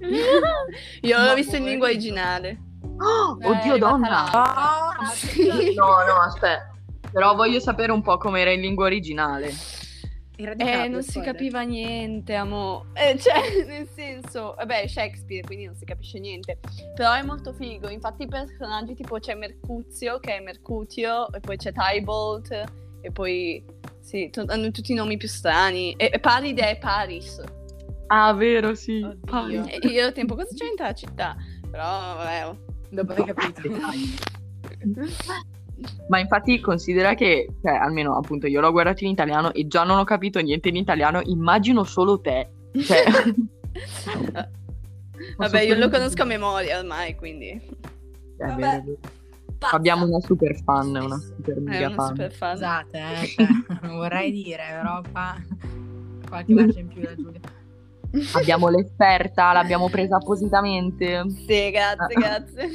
[1.01, 2.59] Io l'ho visto in lingua originale.
[2.97, 4.07] Oh, Eh, oddio, donna.
[4.09, 4.23] là.
[4.31, 4.91] Ah,
[5.75, 6.71] No, no, aspetta.
[7.11, 9.51] Però voglio sapere un po' com'era in lingua originale.
[10.37, 12.87] Era di Eh, non si capiva niente, amo.
[12.93, 16.59] Eh, cioè, nel senso, vabbè, Shakespeare, quindi non si capisce niente.
[16.95, 17.89] Però è molto figo.
[17.89, 22.63] Infatti i personaggi tipo c'è Mercuzio, che è Mercutio, e poi c'è Tybalt,
[23.01, 23.63] e poi
[24.01, 25.93] sì, to- hanno tutti i nomi più strani.
[25.93, 27.41] E, e Paride è Paris.
[28.07, 29.01] Ah, vero, sì.
[29.01, 29.65] Oddio.
[29.65, 31.35] E io ero tempo, cosa c'entra la città?
[31.71, 32.55] Però, vabbè.
[32.89, 33.61] Dopo hai capito.
[36.07, 39.97] Ma infatti considera che, cioè, almeno appunto io l'ho guardato in italiano e già non
[39.99, 42.49] ho capito niente in italiano, immagino solo te.
[42.81, 43.03] Cioè,
[45.37, 48.55] Vabbè, io lo conosco a memoria ormai, quindi È Vabbè.
[48.55, 48.97] vero, è vero.
[49.71, 52.07] Abbiamo una super fan, una super mega una fan.
[52.07, 52.51] super fan.
[52.55, 53.47] Scusate, eh, cioè,
[53.81, 55.35] non vorrei dire, però qua
[56.27, 57.39] qualche marcia in più da Giulia.
[58.33, 61.23] Abbiamo l'esperta, l'abbiamo presa appositamente.
[61.47, 62.19] Sì, grazie, Ah.
[62.19, 62.69] grazie.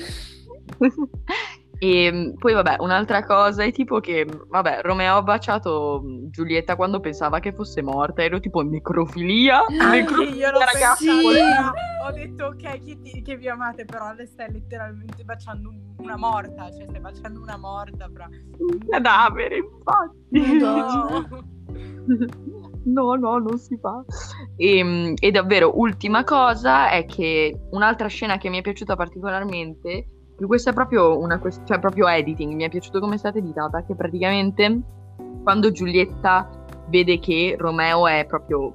[1.83, 7.39] E poi vabbè, un'altra cosa è tipo che, vabbè, Romeo ha baciato Giulietta quando pensava
[7.41, 9.61] che fosse morta, ero tipo necrofilia.
[9.65, 11.07] Anche necrofilia, ragazzi.
[11.09, 11.23] Sì.
[11.33, 11.73] però
[12.07, 16.17] ho detto ok che, ti- che vi amate, però le stai letteralmente baciando un- una
[16.19, 18.29] morta, cioè stai baciando una morta, fra.
[18.59, 20.59] Un cadavere, infatti.
[20.59, 21.29] No.
[22.83, 24.03] No, no, non si fa.
[24.57, 30.07] E, e davvero, ultima cosa è che un'altra scena che mi è piaciuta particolarmente,
[30.47, 33.83] questa è proprio una quest- cioè proprio editing, mi è piaciuto come è stata editata,
[33.83, 34.81] che praticamente
[35.43, 36.49] quando Giulietta
[36.89, 38.73] vede che Romeo è proprio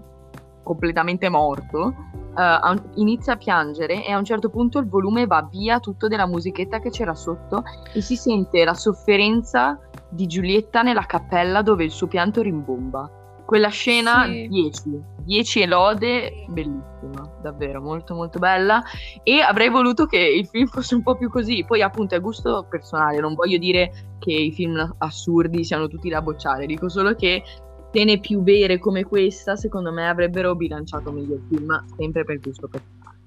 [0.63, 1.93] completamente morto,
[2.35, 6.27] un- inizia a piangere e a un certo punto il volume va via tutto della
[6.27, 11.91] musichetta che c'era sotto e si sente la sofferenza di Giulietta nella cappella dove il
[11.91, 13.23] suo pianto rimbomba.
[13.45, 14.47] Quella scena Sì.
[14.47, 18.83] 10, 10 e lode, bellissima, davvero molto molto bella
[19.23, 22.65] e avrei voluto che il film fosse un po' più così, poi appunto è gusto
[22.69, 27.43] personale, non voglio dire che i film assurdi siano tutti da bocciare, dico solo che
[27.91, 32.67] scene più vere come questa secondo me avrebbero bilanciato meglio il film, sempre per gusto
[32.67, 33.17] personale.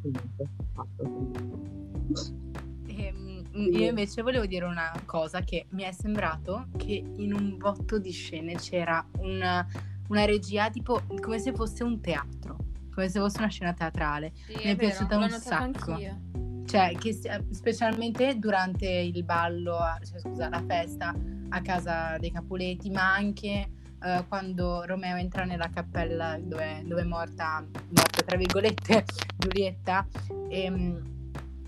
[0.00, 2.45] Comunque, fatto.
[3.56, 7.98] Ehm, io invece volevo dire una cosa che mi è sembrato che in un botto
[7.98, 9.66] di scene c'era una,
[10.08, 12.58] una regia tipo come se fosse un teatro,
[12.94, 14.32] come se fosse una scena teatrale.
[14.46, 15.92] Sì, Mi è piaciuta l'ho un sacco.
[15.92, 16.20] anch'io.
[16.66, 17.16] Cioè, che
[17.50, 21.14] specialmente durante il ballo, cioè, scusa, la festa
[21.50, 23.70] a casa dei Capuleti, ma anche
[24.02, 29.04] eh, quando Romeo entra nella cappella dove, dove è morta, morta, tra virgolette,
[29.38, 30.04] Giulietta.
[30.48, 31.14] ehm,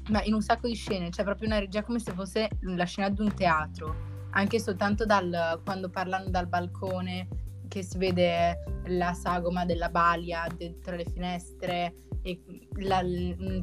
[0.09, 3.09] ma in un sacco di scene, c'è proprio una regia come se fosse la scena
[3.09, 3.94] di un teatro,
[4.31, 7.29] anche soltanto dal, quando parlano dal balcone,
[7.68, 12.40] che si vede la sagoma della balia de- tra le finestre e
[12.79, 13.03] la,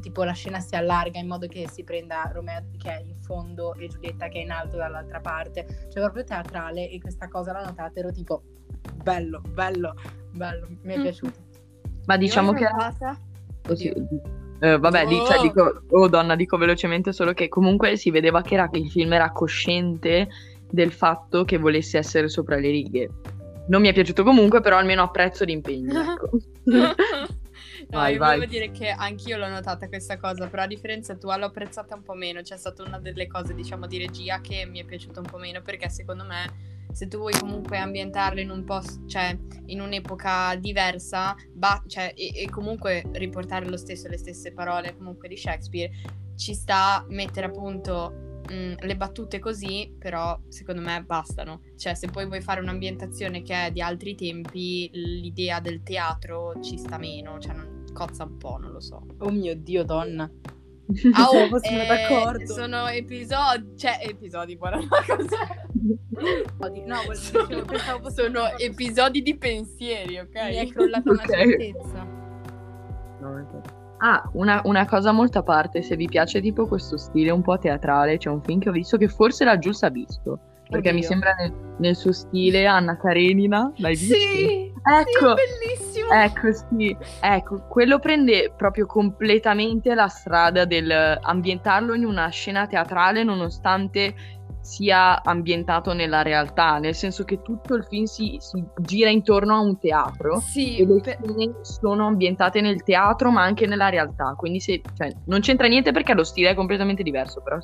[0.00, 3.74] tipo la scena si allarga in modo che si prenda Romeo che è in fondo
[3.74, 7.64] e Giulietta che è in alto dall'altra parte, cioè proprio teatrale e questa cosa l'ho
[7.64, 8.42] notata, ero tipo
[9.02, 9.94] bello, bello,
[10.32, 11.02] bello, mi è Mm.
[11.02, 11.38] piaciuto.
[12.06, 12.62] Ma diciamo che...
[12.62, 13.18] notata.
[13.66, 13.92] Così,
[14.60, 15.42] eh, vabbè, cioè, Oh.
[15.42, 19.30] dico, oh donna, dico velocemente solo che comunque si vedeva che era- il film era
[19.32, 20.28] cosciente
[20.70, 23.10] del fatto che volesse essere sopra le righe.
[23.68, 25.92] Non mi è piaciuto comunque, però almeno apprezzo l'impegno.
[26.66, 26.94] Ecco.
[27.88, 28.34] No, Vai, io vai.
[28.38, 32.02] volevo dire che anch'io l'ho notata questa cosa, però a differenza tua l'ho apprezzata un
[32.02, 32.40] po' meno.
[32.40, 35.60] C'è stata una delle cose, diciamo, di regia che mi è piaciuta un po' meno
[35.62, 41.34] perché secondo me se tu vuoi comunque ambientarlo in un posto, cioè in un'epoca diversa,
[41.52, 45.92] ba- cioè, e, e comunque riportare lo stesso, le stesse parole comunque di Shakespeare,
[46.36, 51.62] ci sta mettere appunto mh, le battute così, però secondo me bastano.
[51.76, 56.78] Cioè, se poi vuoi fare un'ambientazione che è di altri tempi, l'idea del teatro ci
[56.78, 59.02] sta meno, cioè non cozza un po', non lo so.
[59.18, 60.30] Oh mio Dio, donna.
[61.12, 62.52] Ah, Se oh, fossimo eh, d'accordo.
[62.52, 65.64] Sono episodi, cioè episodi, buona cos'è?
[66.86, 70.34] No, Sono una cosa- episodi di pensieri, ok?
[70.34, 71.30] Mi è crollata una Ok.
[71.30, 72.14] certezza.
[73.98, 77.58] Ah, una, una cosa molto a parte, se vi piace tipo questo stile un po'
[77.58, 80.98] teatrale, c'è un film che ho visto che forse la Gius ha visto, perché mi
[80.98, 81.08] Oddio.
[81.08, 84.14] sembra nel, nel suo stile Anna Karenina, l'hai visto?
[84.14, 85.34] Sì, Ecco.
[85.34, 86.10] bellissimo.
[86.12, 93.24] Ecco, sì, ecco, quello prende proprio completamente la strada del ambientarlo in una scena teatrale
[93.24, 94.14] nonostante
[94.60, 99.60] sia ambientato nella realtà, nel senso che tutto il film si, si gira intorno a
[99.60, 104.34] un teatro Sì, e le per- scene sono ambientate nel teatro ma anche nella realtà,
[104.36, 107.58] quindi se, cioè, non c'entra niente perché lo stile è completamente diverso, però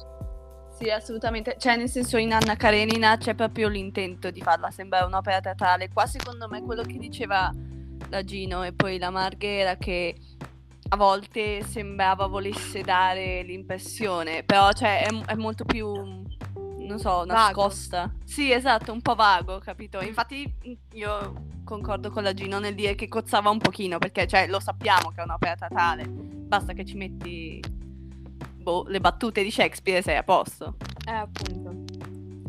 [0.83, 1.55] Sì, assolutamente.
[1.59, 5.88] Cioè, nel senso, in Anna Karenina c'è proprio l'intento di farla sembrare un'opera teatrale.
[5.88, 7.55] Qua, secondo me, quello che diceva
[8.09, 10.16] la Gino e poi la Marghera, che
[10.88, 18.12] a volte sembrava volesse dare l'impressione, però, cioè, è, è molto più, non so, nascosta.
[18.25, 20.01] Sì, esatto, un po' vago, capito?
[20.01, 20.53] Infatti,
[20.95, 25.11] io concordo con la Gino nel dire che cozzava un pochino, perché, cioè, lo sappiamo
[25.11, 26.07] che è un'opera teatrale.
[26.09, 27.61] Basta che ci metti
[28.62, 30.77] boh, le battute di Shakespeare sei a posto.
[31.07, 31.85] Eh, appunto.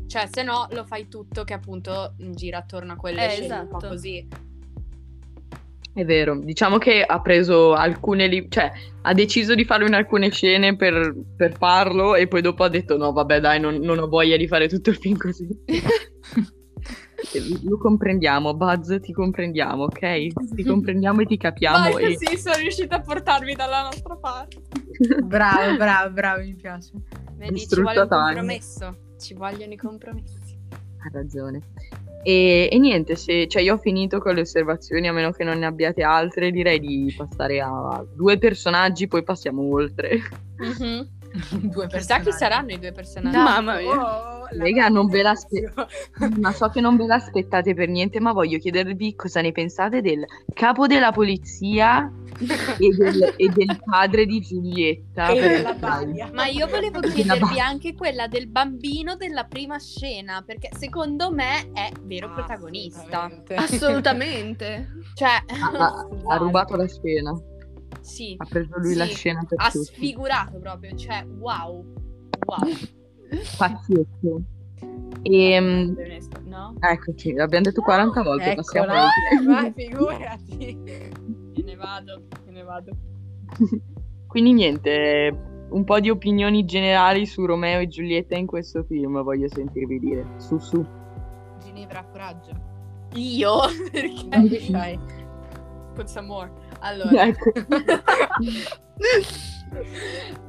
[0.07, 3.67] Cioè, se no lo fai tutto che appunto gira attorno a quelle Eh, scene un
[3.67, 3.87] po' esatto.
[3.93, 4.27] così.
[5.95, 8.71] È vero, diciamo che ha preso alcune, li- cioè
[9.03, 12.97] ha deciso di farlo in alcune scene per, per farlo e poi dopo ha detto
[12.97, 15.47] no vabbè dai non, non ho voglia di fare tutto il film così.
[17.31, 20.53] E Lo comprendiamo, Buzz ti comprendiamo, ok?
[20.55, 24.61] Ti comprendiamo e ti capiamo Vai e così sono riuscita a portarvi dalla nostra parte.
[25.23, 26.91] Bravo, bravo, bravo, mi piace.
[27.35, 28.97] Vedi, ci vuole un compromesso.
[29.19, 30.57] Ci vogliono i compromessi.
[30.71, 31.61] ha ragione.
[32.21, 35.59] E, e niente, se, cioè io ho finito con le osservazioni, a meno che non
[35.59, 40.19] ne abbiate altre, direi di passare a due personaggi, poi passiamo oltre.
[41.73, 43.35] Due Chissà chi saranno i due personaggi.
[43.37, 43.89] Mamma mia.
[43.89, 45.73] Oh, Raga, non ve maledizio.
[46.39, 50.25] Ma so che non ve l'aspettate per niente, ma voglio chiedervi cosa ne pensate del
[50.53, 52.11] capo della polizia
[52.77, 55.33] e del, e del padre di Giulietta.
[56.33, 61.89] Ma io volevo chiedervi anche quella del bambino della prima scena, perché secondo me è
[62.03, 63.23] vero Ah, protagonista.
[63.23, 63.55] assolutamente.
[63.73, 64.87] Assolutamente.
[65.15, 65.29] Cioè,
[65.79, 67.31] ha- ha rubato la scena,
[68.03, 69.85] Sì, ha preso lui la Sì, scena per ha tutti.
[69.85, 71.85] sfigurato proprio, cioè, wow.
[72.45, 72.59] Wow.
[73.57, 74.41] Pazzesco.
[75.23, 75.95] E, mm,
[76.47, 76.75] No?
[76.79, 79.45] eccoci, l'abbiamo detto 40 volte, passiamo Eccola, oltre.
[79.45, 80.77] vai, figurati.
[80.83, 82.91] Me ne vado, me ne vado.
[84.27, 89.47] Quindi niente, un po' di opinioni generali su Romeo e Giulietta in questo film, voglio
[89.47, 90.25] sentirvi dire.
[90.37, 90.85] Su su.
[91.63, 92.51] Ginevra, coraggio.
[93.13, 93.59] Io?
[93.91, 94.47] Perché?
[94.49, 94.99] Che fai?
[96.83, 97.51] Allora, Ecco.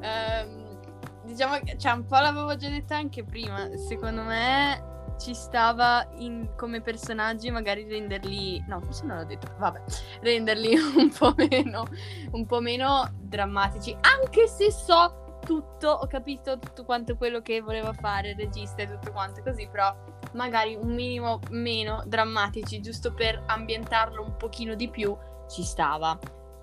[0.00, 0.78] ehm,
[1.24, 3.68] diciamo che cioè, un po' l'avevo già detto anche prima.
[3.88, 8.64] Secondo me ci stava in- come personaggi magari renderli.
[8.66, 9.54] No, forse non l'ho detto.
[9.58, 9.80] Vabbè,
[10.22, 11.84] renderli un po' meno.
[12.32, 13.96] Un po' meno drammatici.
[14.00, 18.88] Anche se so tutto, ho capito tutto quanto quello che voleva fare il regista e
[18.88, 19.94] tutto quanto così, però
[20.32, 25.14] magari un minimo meno drammatici, giusto per ambientarlo un pochino di più,
[25.48, 26.18] ci stava.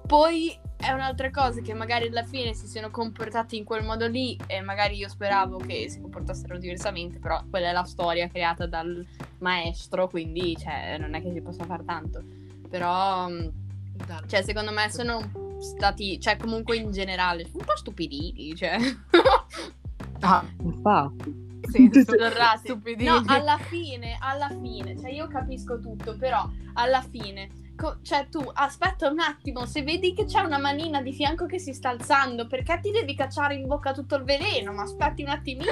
[0.05, 4.37] Poi è un'altra cosa che magari alla fine si siano comportati in quel modo lì
[4.47, 9.05] e magari io speravo che si comportassero diversamente, però quella è la storia creata dal
[9.39, 12.23] maestro, quindi cioè, non è che si possa fare tanto.
[12.67, 14.21] Però Dai.
[14.27, 18.77] cioè, secondo me sono stati, cioè comunque in generale, un po' stupidini, cioè.
[20.23, 21.59] Ah, Infatti.
[21.71, 21.89] sì,
[22.63, 23.09] stupidini.
[23.09, 27.49] No, alla fine, alla fine, cioè io capisco tutto, però alla fine,
[27.81, 31.57] co- cioè tu aspetta un attimo, se vedi che c'è una manina di fianco che
[31.57, 34.71] si sta alzando, perché ti devi cacciare in bocca tutto il veleno?
[34.71, 35.71] Ma aspetti un attimino.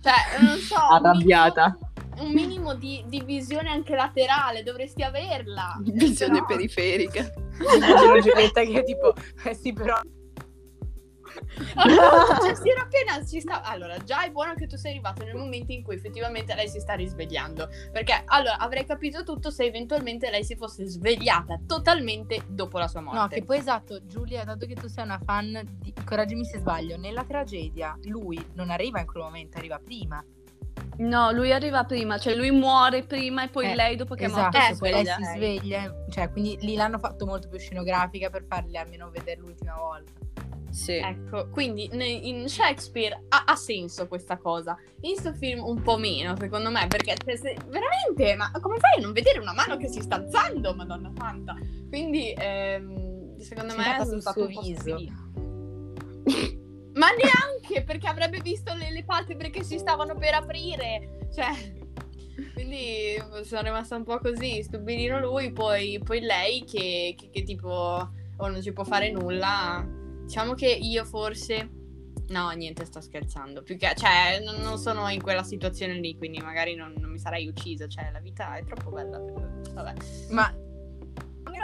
[0.00, 1.78] Cioè, non so, un Arrabbiata.
[2.16, 5.76] minimo, un minimo di, di visione anche laterale, dovresti averla.
[5.80, 6.46] Visione No.
[6.46, 7.20] periferica.
[7.58, 10.00] Immagino Giulietta che tipo, eh sì però...
[11.74, 13.62] Allora, cioè, si era appena ci sta...
[13.62, 16.80] Allora, già è buono che tu sei arrivato nel momento in cui effettivamente lei si
[16.80, 17.68] sta risvegliando.
[17.92, 23.00] Perché allora avrei capito tutto se eventualmente lei si fosse svegliata totalmente dopo la sua
[23.00, 23.18] morte.
[23.18, 25.92] No, che poi esatto, Giulia, dato che tu sei una fan di...
[26.04, 30.24] Correggimi se sbaglio, nella tragedia lui non arriva in quel momento, arriva prima.
[30.98, 34.56] No, lui arriva prima, cioè lui muore prima e poi Eh, lei dopo che esatto,
[34.56, 35.16] è morto Eh, si poi lei sveglia.
[35.16, 39.76] si sveglia, cioè quindi lì l'hanno fatto molto più scenografica per farli almeno vedere l'ultima
[39.76, 40.10] volta.
[40.70, 40.92] Sì.
[40.96, 41.88] Ecco, quindi
[42.28, 44.76] in Shakespeare ha, ha senso questa cosa.
[45.00, 48.98] In sto film un po' meno, secondo me, perché cioè, se- veramente, ma come fai
[48.98, 51.56] a non vedere una mano che si sta alzando, madonna santa?
[51.88, 54.96] Quindi, ehm, secondo Si me è sul stato suo un po' viso.
[56.94, 61.28] Ma neanche, perché avrebbe visto le, le palpebre che si stavano per aprire.
[61.32, 61.76] Cioè,
[62.54, 68.10] quindi sono rimasta un po' così, stupidino lui, poi, poi lei che, che- che tipo
[68.40, 69.86] o non si può fare nulla,
[70.28, 71.70] diciamo che io forse...
[72.28, 73.62] No, niente, sto scherzando.
[73.62, 77.18] Più che, cioè, non, non sono in quella situazione lì, quindi magari non, non mi
[77.18, 77.88] sarei uccisa.
[77.88, 79.18] Cioè, la vita è troppo bella.
[79.18, 79.72] Per...
[79.72, 79.94] Vabbè.
[80.28, 80.54] Ma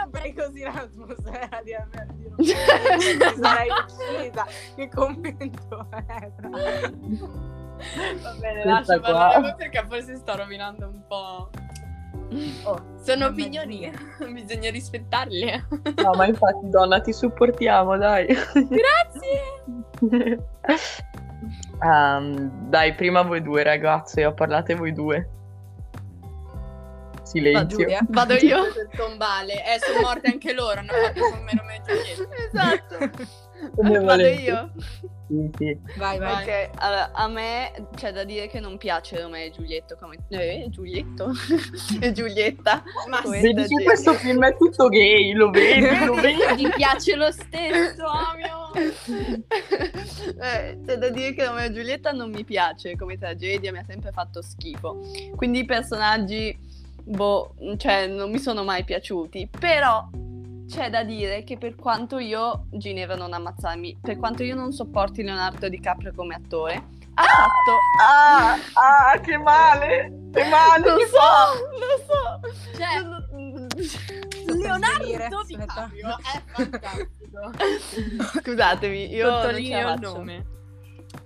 [0.05, 3.69] romperei così l'atmosfera di aver di rompere, sarei
[4.25, 4.45] uccisa.
[4.75, 6.31] Che commento è?
[8.21, 11.49] Va bene, lascia parlare perché forse sto rovinando un po'.
[12.63, 13.91] Oh, sono opinioni,
[14.33, 15.67] bisogna rispettarle.
[16.01, 18.25] No, ma infatti, donna, ti supportiamo, dai.
[18.27, 19.41] Grazie.
[21.81, 25.29] um, dai, prima voi due, ragazzi, ho parlate voi due.
[27.23, 27.87] Silenzio.
[28.09, 28.63] Vado io.
[28.95, 29.53] Tombale.
[29.53, 33.43] Eh, sono morte anche loro, hanno fatto con me Romeo e Esatto.
[33.75, 34.71] Vado io.
[35.27, 35.77] Sì, sì.
[35.97, 36.43] Vai, vai.
[36.43, 40.17] Ok, allora, a me c'è da dire che non piace Romeo e Giulietto come...
[40.29, 41.31] Eh, Giulietto?
[41.99, 42.83] e Giulietta.
[43.09, 46.63] Ma vedi che questo film è tutto gay, lo vedi, lo vedi.
[46.63, 48.71] Ti piace lo stesso, amio.
[50.41, 53.85] eh, c'è da dire che Romeo e Giulietta non mi piace come tragedia, mi ha
[53.87, 54.99] sempre fatto schifo.
[55.35, 56.55] Quindi i personaggi,
[57.03, 60.07] boh, cioè non mi sono mai piaciuti, però
[60.67, 65.23] c'è da dire che per quanto io, Ginevra non ammazzarmi, per quanto io non sopporti
[65.23, 66.73] Leonardo DiCaprio come attore,
[67.15, 67.77] ha fatto...
[68.01, 68.53] Ah,
[69.13, 70.29] ah, che male!
[70.31, 70.89] Che male!
[70.89, 71.17] Lo che so,
[71.79, 72.77] lo so!
[72.77, 73.67] Cioè, Non-
[74.57, 77.51] Leonardo DiCaprio è fantastico.
[78.41, 80.17] Scusatemi, io non ce la il faccio.
[80.17, 80.45] nome.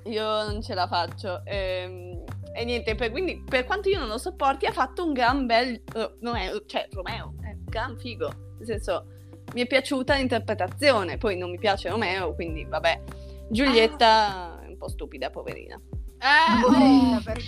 [0.05, 1.41] Io non ce la faccio.
[1.45, 2.23] Ehm,
[2.53, 5.81] E, niente, per, quindi per quanto io non lo sopporti, ha fatto un gran bel...
[5.95, 8.27] eh, non è, cioè, Romeo, è un gran figo.
[8.57, 9.05] Nel senso,
[9.53, 13.01] mi è piaciuta l'interpretazione, poi non mi piace Romeo, quindi vabbè.
[13.49, 15.79] Giulietta è un po' stupida, poverina.
[16.21, 17.45] Eh, perché?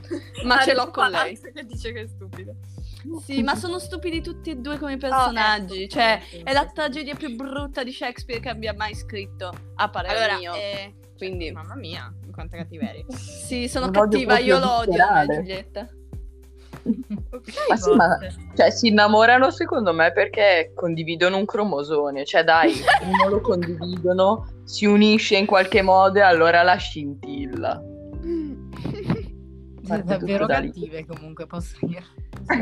[0.44, 1.38] Ma ce l'ho con lei.
[1.38, 2.52] Che dice che è stupida.
[3.22, 5.88] Sì, ma sono stupidi tutti e due come personaggi.
[5.90, 10.38] cioè, è la tragedia più brutta di Shakespeare che abbia mai scritto, a parere Allora,
[10.38, 10.54] mio.
[10.54, 13.04] eh, Quindi, mamma mia, quanta cattiveria.
[13.10, 15.68] sì, sono odio cattiva, io l'odio, viscerale.
[16.82, 17.40] Giulietta.
[17.68, 18.18] Ma sì, ma
[18.54, 22.24] cioè, si innamorano secondo me perché condividono un cromosone.
[22.24, 22.72] Cioè, dai,
[23.02, 27.82] uno lo condividono, si unisce in qualche modo e allora la scintilla.
[29.86, 30.72] Parte davvero da lì.
[30.72, 32.04] cattive comunque, posso dire.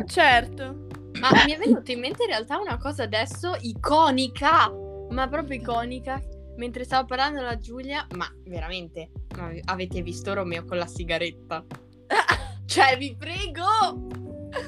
[0.06, 0.86] certo.
[1.20, 4.72] Ma mi è venuta in mente in realtà una cosa adesso iconica,
[5.10, 6.20] ma proprio iconica.
[6.56, 11.64] Mentre stavo parlando alla Giulia, ma veramente, ma avete visto Romeo con la sigaretta?
[12.72, 14.08] cioè, vi prego!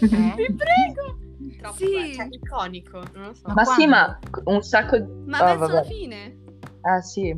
[0.01, 0.35] Eh?
[0.37, 1.19] Vi prego!
[1.59, 1.91] Troppo Sì.
[1.95, 3.49] bello, cioè, iconico, non lo so.
[3.55, 5.07] Ma, sì, ma un sacco di...
[5.27, 5.73] Ma Ah, verso vabbè.
[5.75, 6.37] la fine,
[6.83, 7.35] Ah, sì,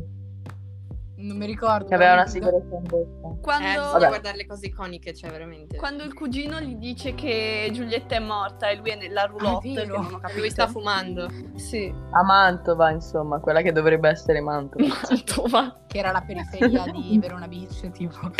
[1.19, 1.85] Non mi ricordo.
[1.87, 3.27] che aveva una sigaretta in bocca.
[3.27, 4.07] Eh, quando, bisogna Vabbè.
[4.07, 5.75] guardare le cose iconiche, cioè veramente.
[5.77, 9.95] quando il cugino gli dice che Giulietta è morta e lui è nella roulotte, vero.
[9.95, 10.39] che non ho capito.
[10.39, 11.27] Lui sta fumando.
[11.55, 11.91] Sì.
[12.11, 14.85] A Mantova, insomma, quella che dovrebbe essere Mantova.
[15.09, 15.79] Mantova.
[15.87, 18.31] Che era la periferia di Verona Beach, tipo.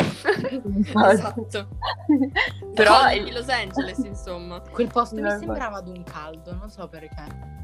[1.10, 1.68] Esatto.
[2.74, 4.60] Però il- di Los Angeles, insomma.
[4.70, 7.56] Quel posto mi sembrava ad un caldo, non so perché.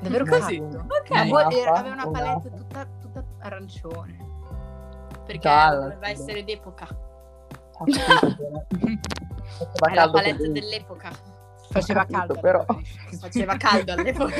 [0.00, 0.58] Davvero Così.
[0.58, 0.78] caldo.
[0.88, 1.10] Ok.
[1.10, 4.30] Una fa- aveva una una palette tutta, tutta arancione.
[5.24, 6.12] Perché Gialla, doveva sì.
[6.12, 6.86] essere d'epoca.
[9.90, 11.10] È la palette dell'epoca.
[11.70, 12.40] Faceva capito, caldo.
[12.40, 12.64] però.
[13.20, 14.34] Faceva caldo all'epoca.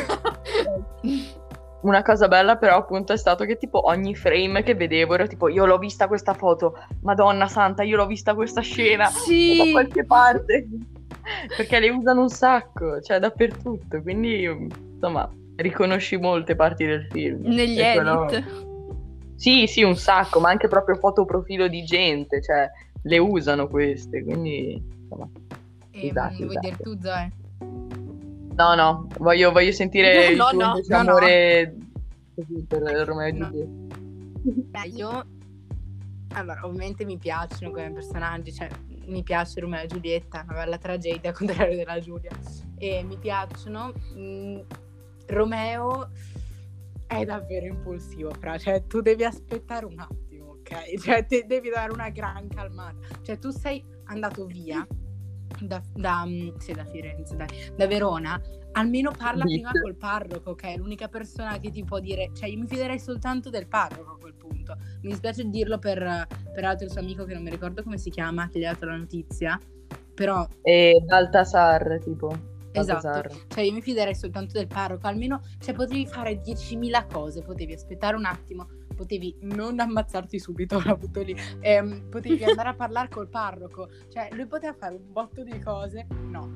[1.82, 5.48] Una cosa bella però appunto è stato che tipo ogni frame che vedevo era tipo
[5.48, 9.70] io l'ho vista questa foto, madonna santa io l'ho vista questa scena da Sì.
[9.72, 10.68] qualche parte
[11.56, 17.40] perché le usano un sacco, cioè dappertutto, quindi insomma riconosci molte parti del film.
[17.48, 18.70] Negli E quello- edit.
[19.34, 22.70] Sì, sì, un sacco, ma anche proprio fotoprofilo di gente, cioè
[23.02, 25.28] le usano queste, quindi insomma.
[25.90, 26.60] E, Esatto, mm, vuoi esatto.
[26.68, 27.32] dire tu, Zoe?
[28.54, 30.96] No, no, voglio, voglio sentire il No, tuo no, no, no.
[31.10, 31.76] amore
[32.34, 33.46] così per Romeo e No.
[33.50, 33.96] Giulietta.
[34.44, 35.26] Beh, io...
[36.34, 38.66] Allora, ovviamente mi piacciono come personaggi, cioè
[39.06, 42.30] mi piace Romeo e Giulietta, una bella tragedia al contrario della Giulia.
[42.78, 43.92] E mi piacciono.
[44.16, 44.58] mm,
[45.26, 46.08] Romeo
[47.18, 50.98] è davvero impulsivo, però, cioè tu devi aspettare un attimo, ok?
[50.98, 52.96] Cioè te devi dare una gran calmata.
[53.22, 54.86] Cioè tu sei andato via
[55.60, 58.40] da, da, mm, sì, da Firenze, dai, da Verona,
[58.72, 59.60] almeno parla Beat.
[59.60, 62.98] prima col parroco, che è l'unica persona che ti può dire, cioè io mi fiderei
[62.98, 64.76] soltanto del parroco a quel punto.
[65.02, 68.48] Mi dispiace dirlo per, per altro suo amico che non mi ricordo come si chiama,
[68.48, 69.58] che gli ha dato la notizia,
[70.14, 72.51] però E Baltasar, tipo.
[72.72, 77.72] Esatto, cioè io mi fiderei soltanto del parroco, almeno cioè, potevi fare 10.000 cose, potevi
[77.74, 83.08] aspettare un attimo, potevi non ammazzarti subito, la butto lì, ehm, potevi andare a parlare
[83.08, 86.50] col parroco, cioè lui poteva fare un botto di cose, no,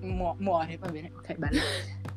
[0.00, 1.60] mu- muore, va bene, ok, bello.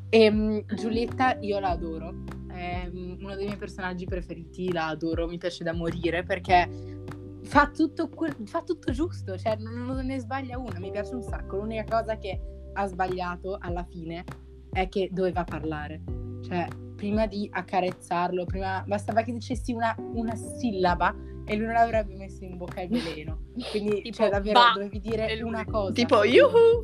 [0.09, 2.13] Ehm, Giulietta io la adoro,
[2.47, 6.97] è è uno dei miei personaggi preferiti, la adoro, mi piace da morire perché
[7.43, 11.21] fa tutto, que- fa tutto giusto, cioè non, non ne sbaglia una, mi piace un
[11.21, 11.57] sacco.
[11.57, 12.39] L'unica cosa che
[12.73, 14.23] ha sbagliato alla fine
[14.71, 16.01] è che doveva parlare.
[16.43, 21.15] Cioè, prima di accarezzarlo, prima bastava che dicessi una, una sillaba
[21.45, 23.39] e lui non avrebbe messo in bocca il veleno.
[23.71, 25.93] Quindi, tipo, cioè, davvero, bah, dovevi dire una cosa.
[25.93, 26.81] Tipo, yuhu!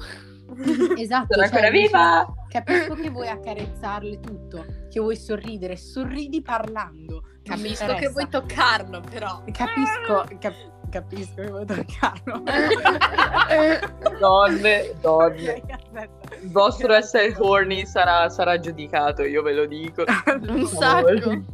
[0.96, 2.34] Esatto, Sono cioè, ancora viva!
[2.48, 7.24] capisco che vuoi accarezzarle tutto, che vuoi sorridere, sorridi parlando.
[7.42, 9.44] Capisco che vuoi toccarlo, però.
[9.52, 12.42] Capisco, cap- capisco che vuoi toccarlo.
[14.20, 15.62] Donne, donne.
[16.42, 20.04] Il vostro essere horny sarà, sarà giudicato, io ve lo dico.
[20.48, 21.54] Un sacco.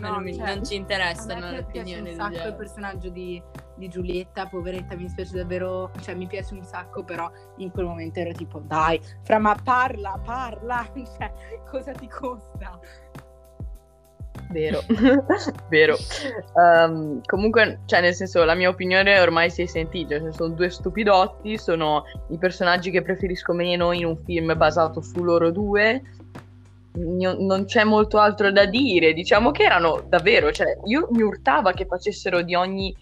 [0.00, 2.40] No, non, mi- cioè, non ci A interessano me le piace opinioni un sacco il
[2.40, 2.54] altri.
[2.56, 3.42] personaggio di,
[3.76, 8.18] di Giulietta, poveretta, mi dispiace davvero, cioè mi piace un sacco, però in quel momento
[8.18, 11.30] ero tipo, dai, fra ma parla, parla, cioè
[11.70, 12.80] cosa ti costa?
[14.50, 14.82] Vero,
[15.68, 15.96] vero.
[16.56, 20.18] Ehm, comunque, cioè, nel senso, la mia opinione ormai si è sentita.
[20.18, 25.22] Cioè, sono due stupidotti, sono i personaggi che preferisco meno in un film basato su
[25.22, 26.02] loro due.
[26.96, 29.12] Non c'è molto altro da dire.
[29.12, 32.94] Diciamo che erano davvero, cioè, io mi urtava che facessero di ogni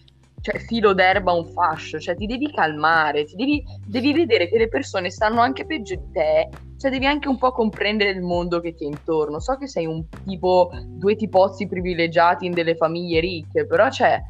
[0.45, 1.99] cioè, filo d'erba un fascio.
[1.99, 6.11] Cioè, ti devi calmare, ti devi, devi vedere che le persone stanno anche peggio di
[6.13, 6.51] te.
[6.77, 9.41] Cioè, devi anche un po' comprendere il mondo che ti è intorno.
[9.41, 14.23] So che sei un tipo, due tipozzi privilegiati in delle famiglie ricche, però, cioè,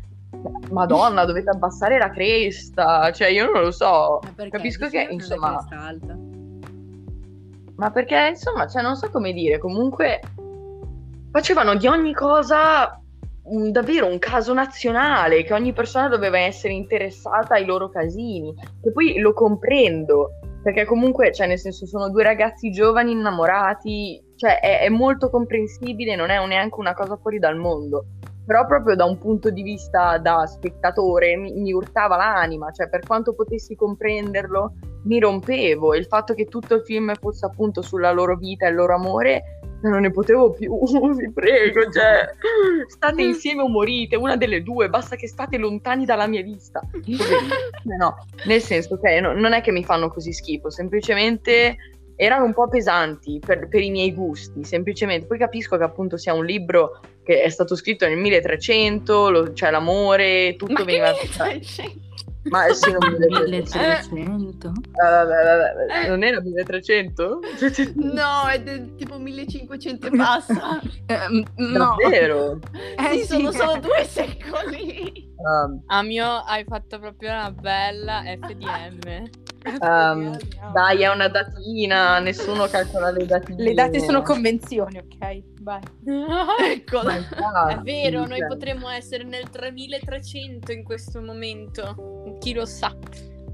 [0.71, 3.11] Madonna, dovete abbassare la cresta.
[3.11, 4.21] Cioè, io non lo so.
[4.51, 5.67] Capisco che, insomma,
[7.75, 10.21] ma perché, insomma, cioè, non so come dire, comunque
[11.33, 13.01] facevano di ogni cosa
[13.45, 18.93] un- davvero un caso nazionale, che ogni persona doveva essere interessata ai loro casini, che
[18.93, 24.81] poi lo comprendo, perché comunque, cioè, nel senso, sono due ragazzi giovani innamorati, cioè, è,
[24.81, 28.07] è molto comprensibile, non è neanche una cosa fuori dal mondo.
[28.47, 33.01] Però proprio da un punto di vista da spettatore mi, mi urtava l'anima, cioè per
[33.07, 34.73] quanto potessi comprenderlo,
[35.05, 38.75] mi rompevo il fatto che tutto il film fosse appunto sulla loro vita e il
[38.75, 40.79] loro amore non ne potevo più,
[41.17, 42.29] vi prego, cioè
[42.87, 46.81] state insieme o morite, una delle due, basta che state lontani dalla mia vista.
[47.99, 48.17] No,
[48.47, 51.77] nel senso che no- non è che mi fanno così schifo, semplicemente
[52.17, 55.27] erano un po' pesanti per, per i miei gusti, semplicemente.
[55.27, 59.71] Poi capisco che appunto sia un libro che è stato scritto nel 1300, lo- c'è
[59.71, 61.13] l'amore, tutto Ma veniva...
[61.13, 62.13] che stai dicendo?
[62.51, 64.15] Ma sì, non 1300.
[64.15, 64.73] 1300?
[64.95, 67.41] Eh, vabbè, vabbè, non era 1300?
[67.97, 70.81] No, è del tipo 1500 e passa.
[71.07, 71.97] Eh, no.
[71.99, 72.59] Davvero?
[72.97, 75.33] Eh, sì, sono solo due secoli.
[75.37, 79.44] Um, Amio, hai fatto proprio una bella FDM.
[79.81, 80.37] Um,
[80.73, 83.63] dai, è una datina, nessuno calcola le datine.
[83.63, 85.43] Le date sono convenzioni, ok?
[85.63, 85.81] Vai.
[86.75, 87.17] Eccola.
[87.69, 92.37] È vero, noi potremmo essere nel 3300 in questo momento.
[92.41, 92.95] Chi lo sa?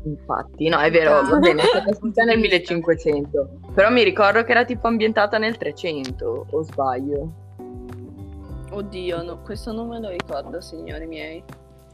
[0.04, 4.50] Infatti, no, è vero, va bene, è stata scritta nel 1500, però mi ricordo che
[4.50, 7.32] era tipo ambientata nel 300, o sbaglio?
[8.70, 11.44] Oddio, no, questo non me lo ricordo, signori miei.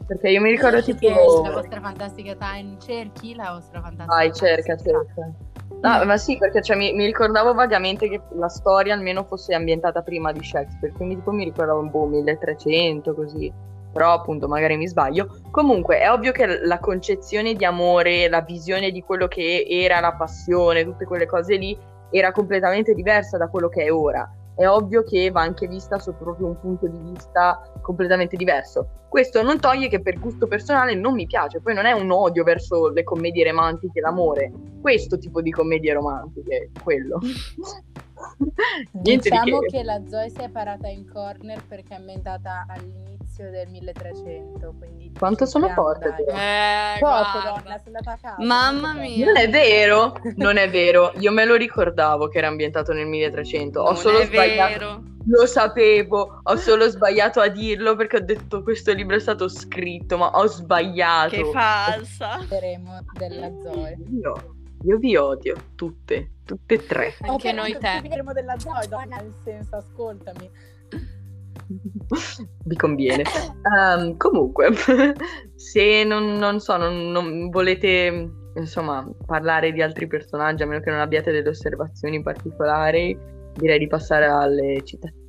[0.07, 1.41] Perché io mi ricordo Che tipo...
[1.43, 5.31] la vostra fantastica time cerchi la vostra fantastica Vai, cerca, cerca.
[5.81, 10.01] No, ma sì, perché cioè, mi, mi ricordavo vagamente che la storia almeno fosse ambientata
[10.01, 13.51] prima di Shakespeare, quindi tipo mi ricordavo un po' 1300 così,
[13.91, 15.39] però appunto magari mi sbaglio.
[15.51, 20.13] Comunque è ovvio che la concezione di amore, la visione di quello che era la
[20.13, 21.77] passione, tutte quelle cose lì,
[22.09, 24.27] era completamente diversa da quello che è ora.
[24.57, 29.05] È ovvio che va anche vista sotto proprio un punto di vista completamente diverso.
[29.07, 32.43] Questo non toglie che per gusto personale non mi piace, poi non è un odio
[32.43, 34.51] verso le commedie romantiche l'amore,
[34.81, 37.19] questo tipo di commedie romantiche, quello.
[38.91, 39.77] Diciamo di che.
[39.77, 45.11] che la Zoe si è parata in corner perché è ambientata all'inizio del 1300, quindi
[45.17, 46.09] Quanto sono forte.
[46.27, 47.61] Eh, guarda.
[47.61, 48.35] donna, sei andata a casa.
[48.45, 49.25] Mamma mia.
[49.25, 53.81] Non è vero, non è vero, io me lo ricordavo che era ambientato nel 1300,
[53.81, 54.69] ho non solo è sbagliato.
[54.71, 55.03] vero.
[55.29, 60.17] Lo sapevo, ho solo sbagliato a dirlo perché ho detto questo libro è stato scritto,
[60.17, 61.35] ma ho sbagliato.
[61.35, 62.37] Che falsa.
[62.37, 63.97] Parleremo della Zoe.
[64.21, 67.13] Io, io vi odio, tutte, tutte e tre.
[67.21, 67.79] Anche noi te.
[67.79, 70.49] Parleremo della Zoe, donna, nel senso, ascoltami.
[72.63, 73.23] Vi conviene.
[73.77, 74.69] Ehm, comunque,
[75.55, 80.89] se non, non so, non, non volete insomma parlare di altri personaggi, a meno che
[80.89, 83.17] non abbiate delle osservazioni particolari,
[83.53, 85.25] direi di passare alle citazioni.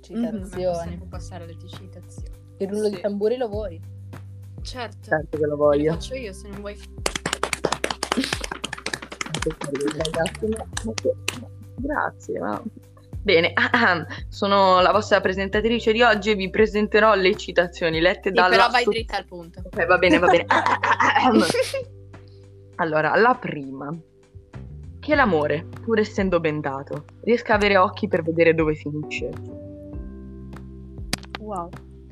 [0.00, 0.72] Citazioni.
[0.72, 2.28] Possiamo passare alle citazioni.
[2.58, 3.00] Il rullo di Sì.
[3.02, 3.80] tamburi lo vuoi?
[4.62, 4.96] Certo.
[5.08, 5.92] Certo che lo Lo voglio.
[5.92, 6.76] faccio io se non vuoi.
[11.76, 12.62] Grazie, ma
[13.24, 13.54] Bene,
[14.28, 18.50] sono la vostra presentatrice di oggi e vi presenterò le citazioni lette Sì, dalla...
[18.50, 19.62] però vai dritta al punto.
[19.64, 20.44] Ok, va bene, va bene.
[22.76, 23.88] allora, la prima.
[25.00, 29.30] Che l'amore, pur essendo bendato, riesca a avere occhi per vedere dove finisce.
[31.40, 31.70] Wow.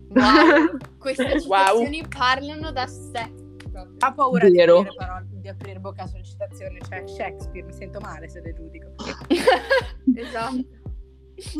[0.08, 1.40] Wow, queste Wow.
[1.40, 3.30] citazioni parlano da sé.
[3.70, 3.96] proprio.
[3.98, 8.30] Ha paura di aprire, parole, di aprire bocca sulle citazioni, cioè Shakespeare, mi sento male
[8.30, 8.94] se le giudico.
[10.14, 10.80] Esatto.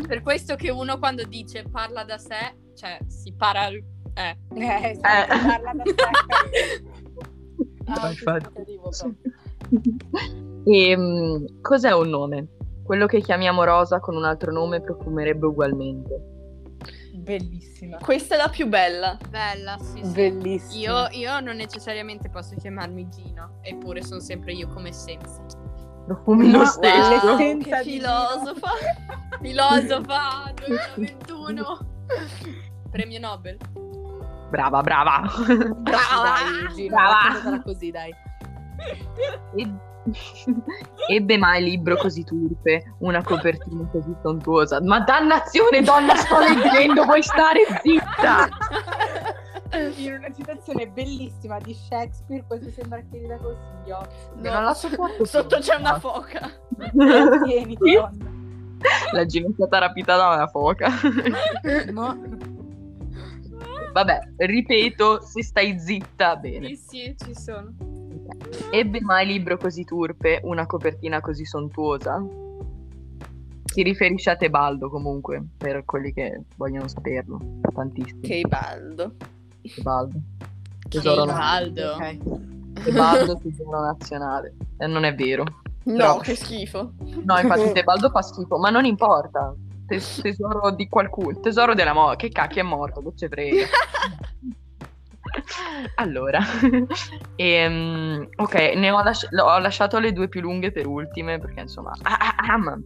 [0.07, 3.69] Per questo che uno quando dice parla da sé, cioè si para...
[3.69, 4.37] Eh.
[4.55, 5.39] Eh, esatto, Eh.
[5.39, 6.83] parla da sé.
[7.87, 8.45] Ah, infatti.
[8.45, 9.33] tentativo proprio.
[10.65, 12.49] E mm, cos'è un nome?
[12.85, 16.33] Quello che chiamiamo rosa con un altro nome profumerebbe ugualmente.
[17.15, 17.99] Bellissima.
[17.99, 19.17] Questa è la più bella.
[19.29, 20.13] Bella, sì, sì.
[20.13, 21.09] Bellissima.
[21.11, 25.41] Io, io non necessariamente posso chiamarmi Gino, eppure sono sempre io come essenza.
[26.07, 27.25] Profumi lo stesso.
[27.25, 27.37] wow.
[27.37, 28.71] che filosofa.
[29.43, 31.79] Filosofa 2021.
[32.91, 33.57] Premio Nobel.
[34.51, 35.23] Brava, brava.
[35.83, 37.63] Dai, Gino, Brava.
[37.63, 38.15] così, dai.
[39.57, 39.91] Eb-
[41.09, 44.81] Ebbe mai libro così turpe, una copertina così sontuosa.
[44.83, 48.49] Ma dannazione, donna, sto leggendo, vuoi stare zitta?
[49.97, 54.07] In una citazione bellissima di Shakespeare, questo sembra che gli dà consiglio.
[54.43, 56.51] Che non la sopporto Sotto c'è una foca.
[57.45, 58.41] Tieni, donna.
[59.13, 60.91] La Gina è stata rapita da una foca.
[61.93, 62.51] No.
[63.93, 66.69] Vabbè, ripeto, se stai zitta, bene.
[66.69, 67.75] Sì, sì, ci sono.
[68.71, 72.25] Ebbe mai libro così turpe, una copertina così sontuosa?
[73.65, 77.39] Si riferisce a Tebaldo comunque, per quelli che vogliono saperlo.
[78.49, 79.15] Baldo.
[79.63, 80.21] Tebaldo.
[80.89, 81.93] Tebaldo.
[81.93, 82.83] Ok.
[82.83, 84.55] Tebaldo tesoro nazionale.
[84.79, 85.45] E non è vero.
[85.85, 86.93] No, Però- che schifo.
[87.25, 89.55] No, infatti Tebaldo fa schifo, ma non importa.
[89.87, 92.29] Tes- tesoro di qualcuno, tesoro della morte.
[92.29, 93.67] Che cacchio è morto, che ce frega.
[95.97, 96.41] allora,
[97.37, 101.93] ehm, ok, ne ho, lasci- ho lasciato le due più lunghe per ultime perché insomma...
[102.03, 102.79] ah, ah, ah,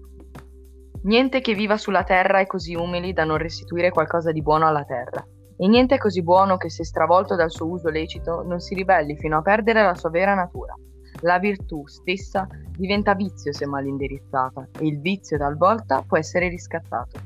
[1.02, 4.84] Niente che viva sulla terra è così umili da non restituire qualcosa di buono alla
[4.84, 5.24] terra.
[5.58, 9.16] E niente è così buono che se stravolto dal suo uso lecito non si ribelli
[9.16, 10.74] fino a perdere la sua vera natura.
[11.22, 12.46] La virtù stessa
[12.76, 17.18] diventa vizio se mal indirizzata e il vizio talvolta può essere riscattato.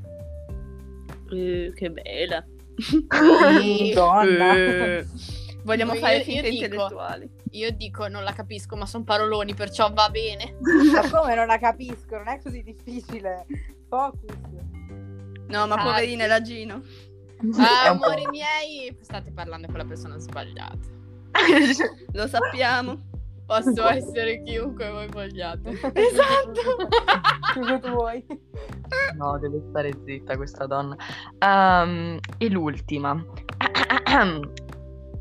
[1.32, 2.44] Eh, che bella.
[3.94, 4.54] Donna.
[4.56, 5.06] Eh,
[5.62, 7.30] Vogliamo Io- fare io finte dico- intellettuali.
[7.52, 10.56] Io dico non la capisco, ma sono paroloni, perciò va bene.
[10.94, 12.16] Ma come non la capisco?
[12.16, 13.44] Non è così difficile.
[13.88, 14.32] Focus.
[15.48, 16.28] No, ma Ah, poverina, sì.
[16.28, 16.82] la Gino.
[17.58, 20.78] Ah, amori miei, state parlando con la persona sbagliata.
[22.12, 23.08] Lo sappiamo.
[23.50, 25.70] Posso essere chiunque voi vogliate.
[25.92, 26.60] Esatto.
[27.52, 28.24] Cosa tu vuoi?
[29.16, 30.96] no, deve stare zitta questa donna.
[31.38, 33.20] Ehm, e l'ultima.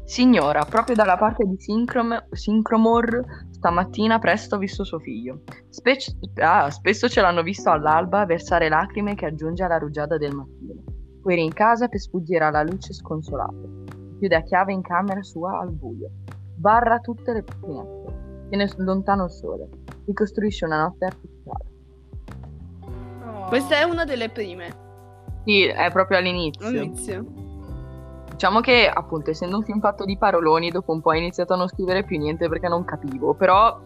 [0.06, 5.42] Signora, proprio dalla parte di Syncrom- Syncromore, stamattina presto ho visto suo figlio.
[5.70, 10.84] Spec- ah, spesso ce l'hanno visto all'alba versare lacrime che aggiunge alla rugiada del mattino.
[11.22, 13.86] Poi rincasa per sfuggire alla luce sconsolato.
[14.20, 16.10] Chiude a chiave in camera sua al buio.
[16.60, 18.48] Barra tutte le finestre.
[18.50, 19.70] Tiene lontano il sole.
[20.06, 21.66] Ricostruisce una notte artificiale.
[23.48, 24.88] Questa è una delle prime.
[25.46, 26.68] Sì, è proprio all'inizio.
[26.68, 27.26] All'inizio.
[28.32, 31.56] Diciamo che, appunto, essendo un film fatto di paroloni, dopo un po' ho iniziato a
[31.56, 33.34] non scrivere più niente perché non capivo.
[33.34, 33.80] Però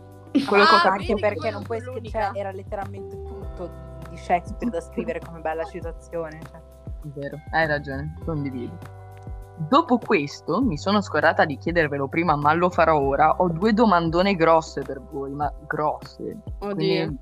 [0.47, 1.11] quello che ho Ah, capito.
[1.13, 3.69] Anche perché non puoi scrivere, era letteralmente tutto
[4.09, 6.39] di Shakespeare da scrivere come bella citazione.
[6.49, 6.57] Cioè.
[7.03, 9.01] È vero, hai ragione, condivido.
[9.55, 13.35] Dopo questo, mi sono scordata di chiedervelo prima, ma lo farò ora.
[13.37, 16.37] Ho due domandone grosse per voi, ma grosse.
[16.59, 16.73] Oddio.
[16.75, 17.17] Quindi,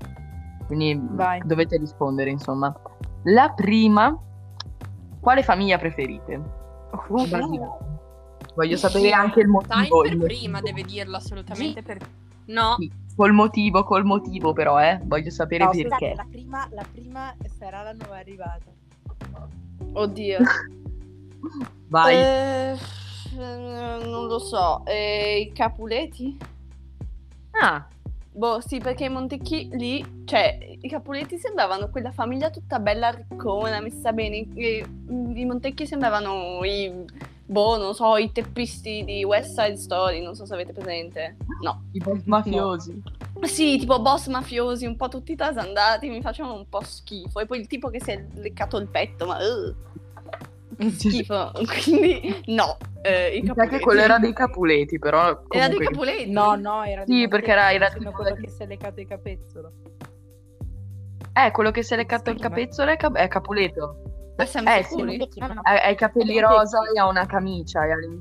[0.66, 1.40] quindi Vai.
[1.44, 2.74] dovete rispondere, insomma.
[3.24, 4.18] La prima,
[5.20, 6.40] quale famiglia preferite?
[7.08, 7.90] Basilare.
[8.54, 9.72] Voglio sapere anche il motivo.
[9.72, 10.24] Time il per motivo.
[10.26, 11.98] prima deve dirlo assolutamente per...
[12.46, 15.00] No, Sì, col motivo, col motivo però, eh.
[15.04, 15.88] Voglio sapere No, perché.
[15.88, 18.64] scusate, la prima, la prima sarà la nuova arrivata.
[19.92, 20.38] Oddio.
[21.92, 22.16] Vai.
[22.16, 22.78] Eh,
[23.36, 24.82] non lo so.
[24.86, 26.38] Eh, I Capuleti?
[27.50, 27.86] Ah,
[28.34, 33.78] Boh, sì, perché i Montecchi lì, cioè, i Capuleti sembravano quella famiglia tutta bella riccona,
[33.80, 34.36] messa bene.
[34.54, 34.82] I,
[35.34, 36.90] i Montecchi sembravano i,
[37.44, 41.36] boh, non so, i teppisti di West Side Story, non so se avete presente.
[41.60, 41.88] No.
[41.92, 43.02] i boss mafiosi.
[43.42, 47.38] Sì, tipo boss mafiosi, un po' tutti trasandati, mi facevano un po' schifo.
[47.38, 49.36] E poi il tipo che si è leccato il petto, ma...
[49.36, 49.74] uh,
[50.90, 51.50] schifo.
[51.82, 52.76] Quindi, no.
[53.02, 53.76] Eh, i Mi sa Capuleti.
[53.76, 56.30] che quello era dei Capuleti, però Era dei comunque- Capuleti?
[56.30, 59.72] No, no, era Sì, perché era- era quello che si è leccato i capezzolo.
[61.34, 64.02] Eh, quello che si è leccato il capezzolo è, Cap- è Capuleto.
[64.36, 65.16] Ma siamo Eh, sicuri?
[65.18, 65.60] Montecchi, no, no.
[65.62, 67.80] Ha, ha i capelli rosa e ha una camicia.
[67.80, 68.20] ha le-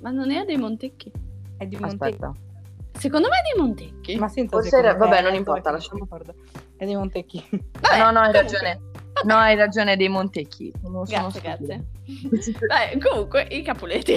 [0.00, 1.10] Ma non era dei Montecchi?
[1.56, 2.14] È di Montecchi.
[2.14, 2.32] Aspetta.
[2.98, 4.16] Secondo me è dei Montecchi.
[4.16, 6.34] Ma Forse era- te, vabbè, non eh, importa, lasciamo- ricordo.
[6.76, 7.44] È di Montecchi.
[7.80, 8.40] Vabbè, no, no, hai comunque.
[8.42, 8.80] ragione.
[9.24, 10.72] No, hai ragione dei Montecchi.
[10.82, 11.86] Sono, sono Grazie, grazie.
[12.66, 14.14] Beh, comunque, i Capuleti.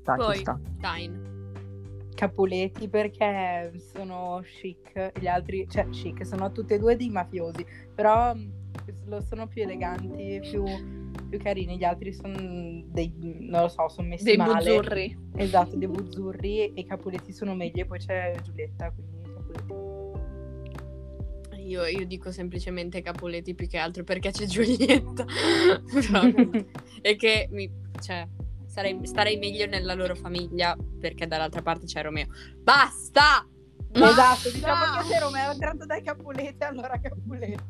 [0.00, 0.58] Sta, Poi, sta.
[0.80, 1.24] Time.
[2.14, 7.64] Capuleti perché sono chic, gli altri, cioè chic, sono tutti e due dei mafiosi,
[7.94, 8.34] però
[9.04, 10.64] lo- sono più eleganti, più,
[11.28, 12.34] più carini, gli altri sono
[12.86, 14.54] dei, non lo so, sono messi dei male.
[14.54, 15.18] buzzurri.
[15.36, 19.85] Esatto, dei buzzurri e i Capuletti sono meglio, e poi c'è Giulietta, quindi Capuletti.
[21.66, 25.24] Io, io dico semplicemente Capuletti più che altro perché c'è Giulietta.
[27.02, 28.26] E che mi, cioè,
[28.66, 32.26] sarei, starei meglio nella loro famiglia perché dall'altra parte c'è Romeo.
[32.62, 33.46] Basta!
[33.92, 37.62] Esatto, diciamo che se Romeo è tratto dai Capuletti, allora Capuletti.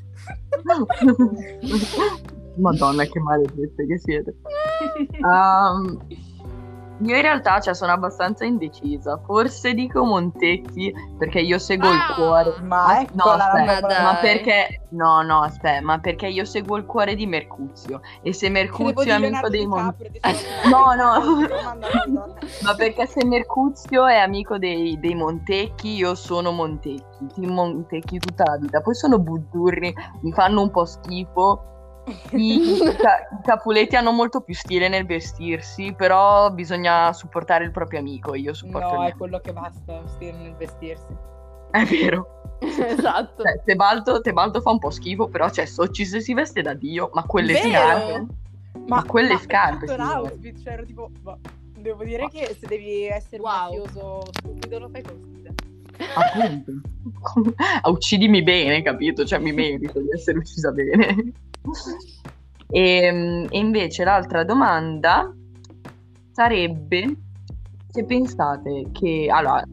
[2.57, 4.35] Madonna, che maledette che siete.
[5.17, 5.99] Ehm,
[6.99, 9.21] io in realtà cioè, sono abbastanza indecisa.
[9.25, 12.55] Forse dico Montecchi perché io seguo il Ah, cuore.
[12.63, 16.87] Ma no, eccola la aspetta, ma perché no, no, aspetta, ma perché io seguo il
[16.87, 20.21] cuore di Mercuzio e se Mercuzio è amico dei Montecchi
[20.71, 21.41] No, no.
[22.63, 28.45] Ma perché se Mercuzio è amico dei, dei Montecchi, io sono Montecchi, team Montecchi tutta
[28.45, 28.81] la vita.
[28.81, 31.76] Poi sono buzzurri, mi fanno un po' schifo.
[32.31, 37.73] I, i ca- i Capuletti hanno molto più stile nel vestirsi, però bisogna supportare il
[37.73, 38.35] proprio amico.
[38.35, 39.09] Io supporto il No, mio.
[39.09, 41.05] è quello che basta, stile nel vestirsi.
[41.71, 42.43] È vero.
[42.61, 43.43] esatto.
[43.43, 47.25] Cioè, Tebaldo, Tebaldo fa un po' schifo, però cioè, Socis si veste da Dio, ma
[47.25, 47.69] quelle Vero?
[47.69, 48.27] scarpe.
[48.87, 50.31] Ma quelle ma scarpe, È tutto un signore.
[50.31, 51.39] outfit, cioè ero tipo, boh,
[51.79, 53.73] devo dire che se devi essere Wow.
[53.73, 55.36] un mafioso stupido lo fai stile.
[56.15, 56.73] Appunto.
[57.83, 59.25] Ah, Uccidimi bene, capito?
[59.25, 61.33] Cioè mi merito di essere uccisa bene.
[62.69, 65.33] E, e invece l'altra domanda
[66.33, 67.17] sarebbe
[67.89, 69.65] se pensate che allora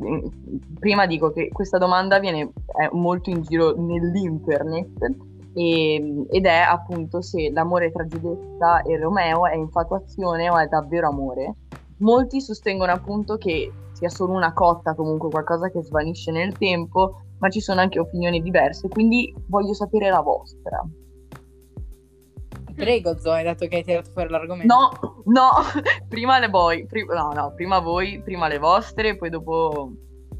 [0.79, 5.15] prima dico che questa domanda viene è molto in giro nell'internet
[5.53, 11.09] e- ed è appunto se l'amore tra Giulietta e Romeo è infatuazione o è davvero
[11.09, 11.55] amore
[11.97, 17.49] molti sostengono appunto che sia solo una cotta, comunque qualcosa che svanisce nel tempo, ma
[17.49, 20.83] ci sono anche opinioni diverse, quindi voglio sapere la vostra.
[22.75, 24.73] Prego Zoe, dato che hai tirato fuori l'argomento.
[24.73, 25.51] No, no,
[26.09, 29.91] prima le voi, pri- no, no, prima voi, prima le vostre, poi dopo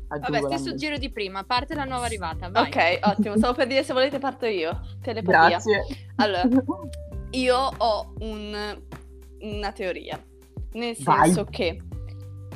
[0.07, 2.67] Vabbè, stesso giro di prima, parte la nuova arrivata, vai.
[2.67, 3.37] Ok, ottimo.
[3.37, 4.79] Stavo per dire se volete parto io.
[5.01, 5.47] Telepatia.
[5.49, 5.83] Grazie.
[6.17, 6.43] Allora,
[7.31, 8.81] io ho un-
[9.41, 10.21] una teoria.
[10.73, 11.25] Nel Vai.
[11.25, 11.81] senso che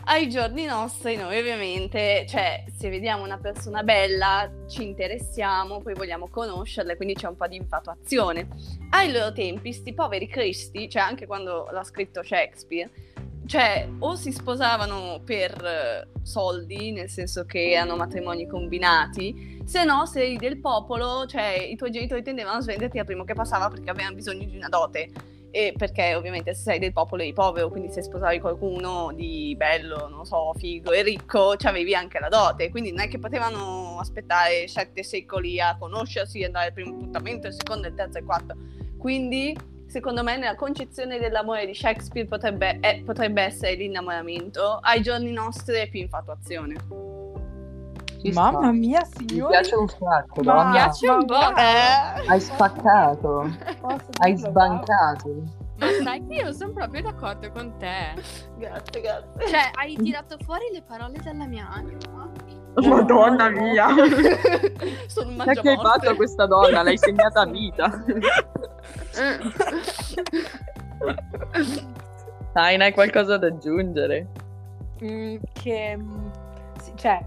[0.05, 6.27] ai giorni nostri noi ovviamente, cioè, se vediamo una persona bella, ci interessiamo, poi vogliamo
[6.29, 8.47] conoscerla, quindi c'è un po' di infatuazione.
[8.91, 12.89] Ai loro tempi, sti poveri cristi, cioè anche quando l'ha scritto Shakespeare,
[13.47, 20.05] cioè o si sposavano per eh, soldi, nel senso che erano matrimoni combinati, se no
[20.05, 23.89] sei del popolo, cioè i tuoi genitori tendevano a svenderti al primo che passava perché
[23.89, 25.35] avevano bisogno di una dote.
[25.49, 30.07] E perché ovviamente se sei del popolo eri povero, quindi se sposavi qualcuno di bello,
[30.07, 32.69] non so, figo e ricco, avevi anche la dote.
[32.69, 37.53] Quindi non è che potevano aspettare sette secoli a conoscersi, andare al primo appuntamento, il
[37.53, 38.55] secondo, il terzo e il quarto.
[38.97, 44.79] Quindi, secondo me, nella concezione dell'amore di Shakespeare potrebbe, eh, potrebbe essere l'innamoramento.
[44.81, 47.26] Ai giorni nostri è più infatuazione.
[48.21, 48.71] Ci Mamma sta.
[48.71, 49.51] mia, Mi signori.
[49.51, 50.71] piace un sacco, Ma- donna.
[50.71, 51.55] piace un po'.
[51.55, 52.27] Eh.
[52.27, 53.49] Hai spaccato,
[54.19, 55.43] hai sbancato.
[55.79, 58.15] Ma sai che io sono proprio d'accordo con te.
[58.57, 59.47] Grazie, grazie.
[59.47, 62.29] Cioè, hai tirato fuori le parole dalla mia anima.
[62.77, 63.87] Madonna mia.
[65.07, 66.81] Sono un che hai fatto a questa donna?
[66.83, 67.89] L'hai segnata a vita.
[72.53, 74.27] Dai, hai qualcosa da aggiungere?
[75.03, 76.27] Mm, che mm,
[76.81, 77.19] sì, cioè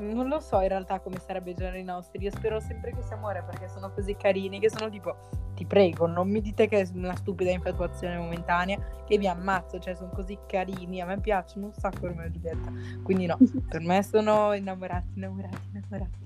[0.00, 3.16] non lo so in realtà come sarebbe i giorni nostri io spero sempre che sia
[3.16, 5.16] amore perché sono così carini che sono tipo
[5.54, 9.94] ti prego non mi dite che è una stupida infatuazione momentanea che vi ammazzo cioè
[9.94, 12.72] sono così carini a me piacciono un sacco Romeo e Giulietta.
[13.02, 13.38] Quindi no
[13.68, 16.22] per me sono innamorati innamorati innamorati.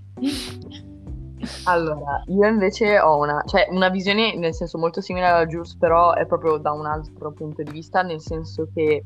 [1.65, 6.13] Allora, io invece ho una, cioè una visione nel senso molto simile alla Jules, però
[6.15, 9.05] è proprio da un altro punto di vista, nel senso che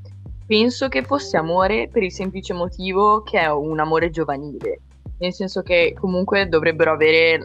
[0.52, 4.80] penso che fosse amore per il semplice motivo che è un amore giovanile,
[5.16, 7.42] nel senso che comunque dovrebbero avere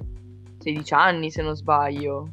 [0.59, 2.27] 16 anni se non sbaglio.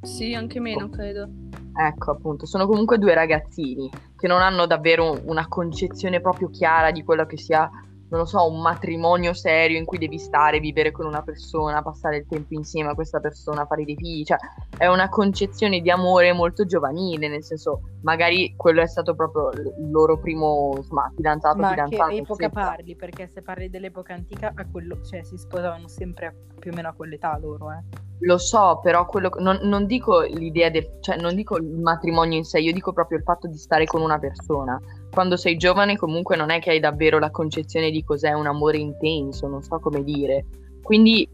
[0.00, 1.28] Sì, anche meno, credo.
[1.76, 7.04] Ecco, appunto, sono comunque due ragazzini che non hanno davvero una concezione proprio chiara di
[7.04, 7.70] quello che sia
[8.08, 12.18] non lo so, un matrimonio serio in cui devi stare, vivere con una persona, passare
[12.18, 14.36] il tempo insieme a questa persona, fare dei figli, cioè
[14.76, 19.90] è una concezione di amore molto giovanile, nel senso magari quello è stato proprio il
[19.90, 22.08] loro primo insomma, fidanzato, Ma fidanzata.
[22.08, 22.66] che epoca eccetera.
[22.66, 22.96] parli?
[22.96, 26.92] Perché se parli dell'epoca antica, a quello, cioè si sposavano sempre più o meno a
[26.92, 28.03] quell'età loro, eh.
[28.20, 32.44] Lo so, però quello, non, non dico l'idea del, cioè non dico il matrimonio in
[32.44, 34.80] sé, io dico proprio il fatto di stare con una persona.
[35.10, 38.78] Quando sei giovane comunque non è che hai davvero la concezione di cos'è un amore
[38.78, 40.46] intenso, non so come dire.
[40.82, 41.28] Quindi,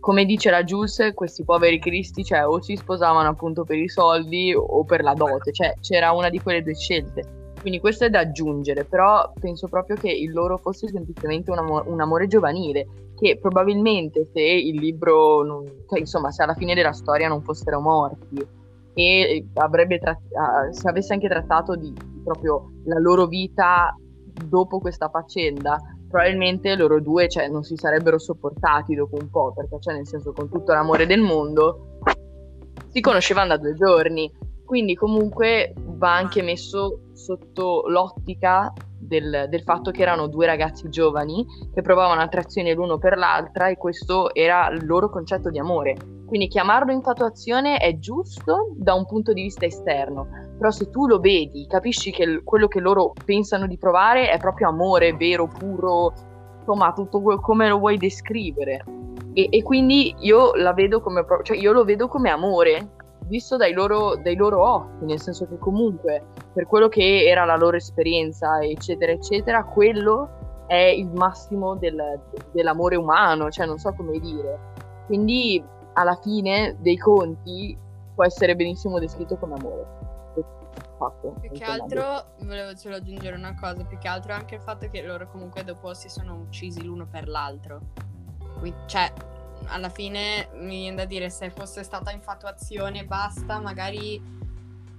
[0.00, 4.54] come dice la Jules, questi poveri cristi, cioè o si sposavano appunto per i soldi
[4.54, 7.52] o per la dote, cioè c'era una di quelle due scelte.
[7.60, 11.84] Quindi questo è da aggiungere, però penso proprio che il loro fosse semplicemente un, amo-
[11.86, 12.86] un amore giovanile,
[13.18, 17.80] che probabilmente se il libro, non- cioè, insomma, se alla fine della storia non fossero
[17.80, 18.46] morti
[18.94, 21.92] e avrebbe trat- ah, se avesse anche trattato di
[22.22, 23.94] proprio la loro vita
[24.46, 29.78] dopo questa faccenda, probabilmente loro due cioè, non si sarebbero sopportati dopo un po', perché
[29.80, 31.98] cioè, nel senso con tutto l'amore del mondo
[32.88, 34.32] si conoscevano da due giorni,
[34.64, 41.46] quindi comunque va anche messo sotto l'ottica del, del fatto che erano due ragazzi giovani
[41.72, 45.96] che provavano attrazione l'uno per l'altra e questo era il loro concetto di amore.
[46.26, 50.28] Quindi chiamarlo infatuazione è giusto da un punto di vista esterno,
[50.58, 54.68] però se tu lo vedi, capisci che quello che loro pensano di provare è proprio
[54.68, 56.12] amore vero, puro,
[56.58, 58.84] insomma, tutto que- come lo vuoi descrivere.
[59.32, 62.96] E, e quindi io la vedo come cioè io lo vedo come amore,
[63.28, 67.56] visto dai loro, dai loro occhi, nel senso che comunque per quello che era la
[67.56, 72.20] loro esperienza, eccetera, eccetera, quello è il massimo del-
[72.52, 74.58] dell'amore umano, cioè non so come dire.
[75.06, 75.62] Quindi
[75.94, 77.76] alla fine dei conti
[78.14, 79.96] può essere benissimo descritto come amore.
[80.98, 84.88] Fatto, Più che altro, volevo solo aggiungere una cosa, più che altro anche il fatto
[84.90, 87.80] che loro comunque dopo si sono uccisi l'uno per l'altro.
[88.86, 89.12] Cioè,
[89.66, 94.20] alla fine mi viene da dire, se fosse stata infatuazione, basta, magari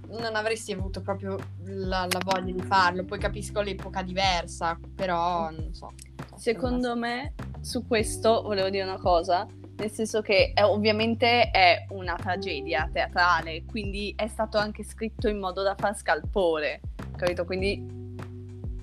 [0.08, 3.04] non avresti avuto proprio la, la voglia di farlo.
[3.04, 5.92] Poi capisco l'epoca diversa, però non so.
[6.36, 9.46] Secondo me, su questo volevo dire una cosa,
[9.76, 15.38] nel senso che è- ovviamente è una tragedia teatrale, quindi è stato anche scritto in
[15.38, 16.80] modo da far scalpore,
[17.16, 17.44] capito?
[17.44, 18.09] Quindi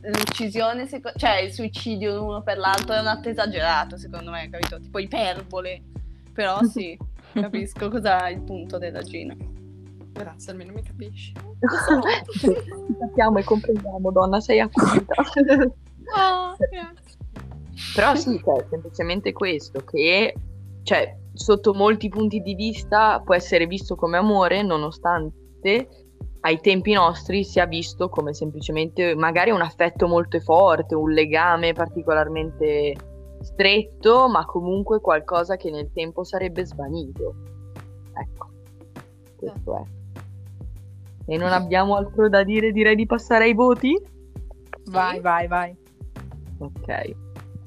[0.10, 4.80] l'uccisione, seco- cioè il suicidio l'uno per l'altro è un atto esagerato, secondo me, capito?
[4.80, 5.84] Tipo iperbole.
[6.34, 6.98] Però sì,
[7.34, 9.36] capisco cos'è il punto della Gina.
[10.12, 11.34] Grazie, almeno mi capisci.
[13.00, 15.14] Sappiamo e comprendiamo, donna, sei accudita.
[16.16, 17.18] Oh, grazie.
[17.94, 20.34] Però sì, cioè, semplicemente questo, che
[20.84, 26.07] cioè, sotto molti punti di vista può essere visto come amore, nonostante
[26.48, 32.96] ai tempi nostri sia visto come semplicemente magari un affetto molto forte, un legame particolarmente
[33.42, 37.36] stretto, ma comunque qualcosa che nel tempo sarebbe svanito.
[38.14, 38.48] Ecco,
[39.36, 39.84] questo è.
[41.30, 44.02] E non abbiamo altro da dire, direi di passare ai voti?
[44.86, 45.76] Vai, vai, vai.
[46.60, 47.16] Ok.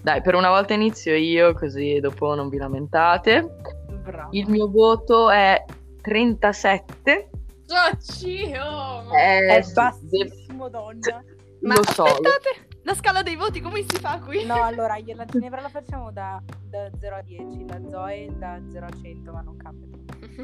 [0.03, 3.57] Dai, per una volta inizio io, così dopo non vi lamentate.
[4.03, 4.29] Bravo.
[4.31, 5.63] Il mio voto è
[6.01, 7.29] 37.
[7.71, 9.15] Oh, Cio!
[9.15, 11.23] È, È de- bassissimo, donna.
[11.63, 12.05] Ma Lo so.
[12.05, 14.45] aspettate, la scala dei voti come si fa qui?
[14.45, 18.59] No, allora, io la Ginevra la facciamo da, da 0 a 10, la Zoe da
[18.71, 19.89] 0 a 100, ma non cambia.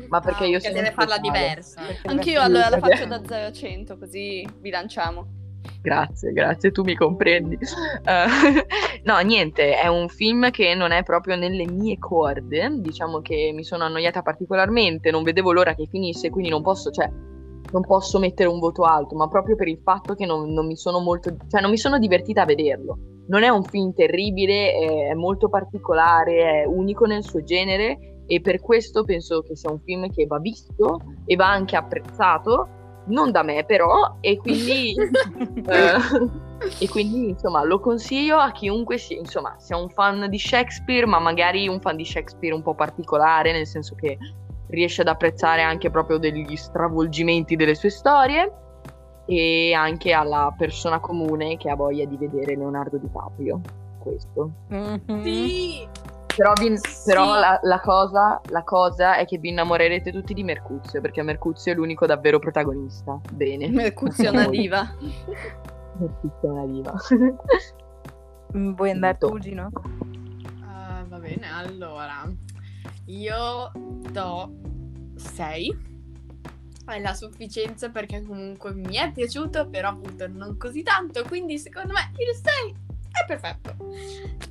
[0.08, 1.80] Ma perché io Perché sono deve farla diversa.
[2.04, 5.26] Anch'io allora la faccio da 0 a 100 così bilanciamo.
[5.80, 7.54] Grazie, grazie, tu mi comprendi.
[7.56, 8.26] Eh,
[9.04, 12.68] no, niente, è un film che non è proprio nelle mie corde.
[12.80, 17.10] Diciamo che mi sono annoiata particolarmente, non vedevo l'ora che finisse, quindi non posso, cioè,
[17.72, 20.76] non posso mettere un voto alto, ma proprio per il fatto che non, non mi
[20.76, 22.98] sono molto, cioè, non mi sono divertita a vederlo.
[23.28, 28.60] Non è un film terribile, è molto particolare, è unico nel suo genere e per
[28.60, 32.68] questo penso che sia un film che va visto e va anche apprezzato,
[33.06, 34.94] non da me però, e quindi,
[35.66, 35.98] eh,
[36.78, 41.18] e quindi insomma lo consiglio a chiunque sia, insomma, sia un fan di Shakespeare, ma
[41.18, 44.16] magari un fan di Shakespeare un po' particolare, nel senso che
[44.68, 48.52] riesce ad apprezzare anche proprio degli stravolgimenti delle sue storie
[49.26, 53.60] e anche alla persona comune che ha voglia di vedere Leonardo DiCaprio.
[53.98, 54.50] Questo.
[54.68, 55.22] Mhm.
[55.22, 55.88] Sì!
[56.36, 57.02] Però, vi- Sì.
[57.06, 61.72] però la, la cosa, la cosa è che vi innamorerete tutti di Mercuzio, perché Mercuzio
[61.72, 63.18] è l'unico davvero protagonista.
[63.32, 63.68] Bene.
[63.70, 64.86] Mercuzio è una diva.
[65.98, 66.92] Mercuzio è una diva.
[68.56, 69.70] Mm, Vuoi andare tu, Gino?
[70.64, 72.30] Ah, va bene, allora.
[73.06, 73.72] Io
[74.10, 74.52] do
[75.16, 75.94] 6.
[76.86, 81.92] È la sufficienza perché comunque mi è piaciuto, però appunto non così tanto, quindi secondo
[81.92, 82.74] me il 6
[83.10, 83.74] È perfetto.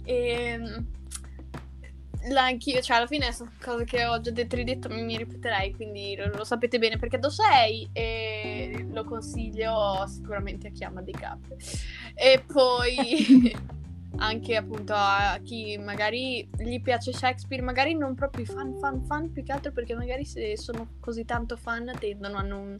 [0.03, 0.83] E, la,
[2.34, 5.73] anch'io, cioè alla fine sono cose che ho già detto e ridetto, mi, mi ripeterei,
[5.73, 11.01] quindi lo, lo, sapete bene perché do 6 e lo consiglio sicuramente a chi ama
[11.01, 11.55] DiCaprio.
[12.13, 13.53] E poi
[14.18, 19.43] anche appunto a chi magari gli piace Shakespeare, magari non proprio fan fan fan, più
[19.43, 22.76] che altro perché magari se sono così tanto fan tendono a non,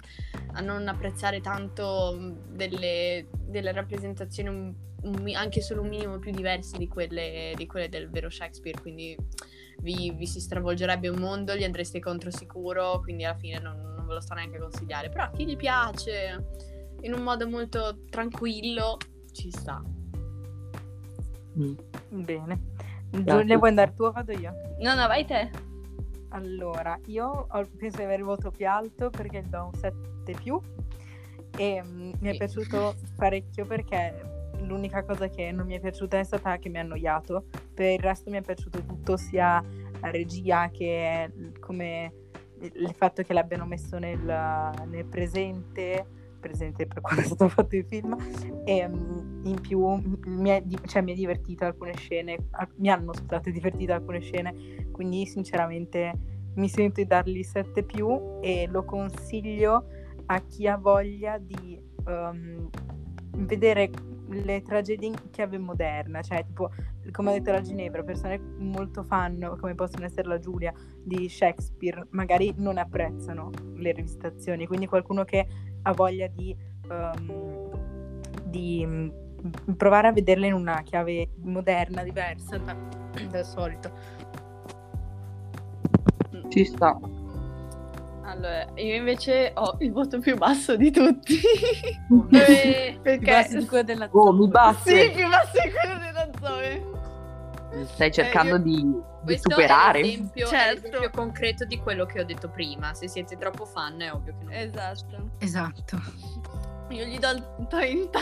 [0.54, 4.74] a non apprezzare tanto delle, delle rappresentazioni un,
[5.04, 9.18] un, anche solo un minimo più diverse di quelle, di quelle del vero Shakespeare, quindi
[9.82, 14.06] vi, vi, si stravolgerebbe un mondo, gli andreste contro sicuro, quindi alla fine non, non
[14.06, 16.46] ve lo sto neanche a consigliare, però a chi gli piace
[17.02, 18.98] in un modo molto tranquillo
[19.32, 19.84] ci sta.
[21.58, 22.24] Mm.
[22.24, 22.60] Bene.
[23.10, 24.54] Giulia, vuoi andare tu o vado io?
[24.80, 25.50] No, no, vai te.
[26.30, 27.48] Allora, io
[27.78, 30.60] penso di avere il voto più alto perché do un 7 più
[31.58, 36.24] e um, mi è piaciuto parecchio perché l'unica cosa che non mi è piaciuta è
[36.24, 37.46] stata che mi ha annoiato.
[37.74, 39.64] Per il resto mi è piaciuto tutto, sia
[40.02, 42.14] la regia che come
[42.60, 46.08] il fatto che l'abbiano messo nel, nel presente
[46.46, 48.16] presente per quando è stato fatto il film
[48.66, 49.84] e um, in più
[50.26, 52.38] mi è, cioè, mi è divertito alcune scene
[52.76, 56.14] mi hanno scusate divertito alcune scene quindi sinceramente
[56.56, 59.88] mi sento di dargli 7 più e lo consiglio
[60.28, 62.70] a chi ha voglia di um,
[63.38, 63.90] vedere
[64.28, 66.72] le tragedie in chiave moderna, cioè tipo
[67.12, 70.74] come ha detto la Ginevra, persone molto fan come possono essere la Giulia
[71.04, 75.48] di Shakespeare, magari non apprezzano le rivisitazioni, quindi qualcuno che
[75.88, 76.56] ha voglia di,
[76.90, 77.72] um,
[78.44, 79.12] di
[79.78, 82.76] provare a vederle in una chiave moderna, diversa da,
[83.30, 83.92] dal solito.
[86.50, 86.98] Ci sta.
[88.24, 91.40] Allora, io invece ho il voto più basso di tutti.
[93.02, 93.20] Perché...
[93.20, 94.22] Basso di quello della Zoe.
[94.22, 94.90] Oh, mi basso.
[94.90, 96.95] Sì, più basso di quello della Zoe.
[97.84, 98.64] Stai cercando eh, io...
[98.64, 100.00] di, di superare.
[100.00, 100.66] È l'esempio, certo.
[100.66, 102.94] è l'esempio concreto di quello che ho detto prima.
[102.94, 104.54] Se siete troppo fan è ovvio che non.
[104.54, 105.30] Esatto.
[105.40, 106.02] Esatto.
[106.90, 108.20] Io gli do il 30.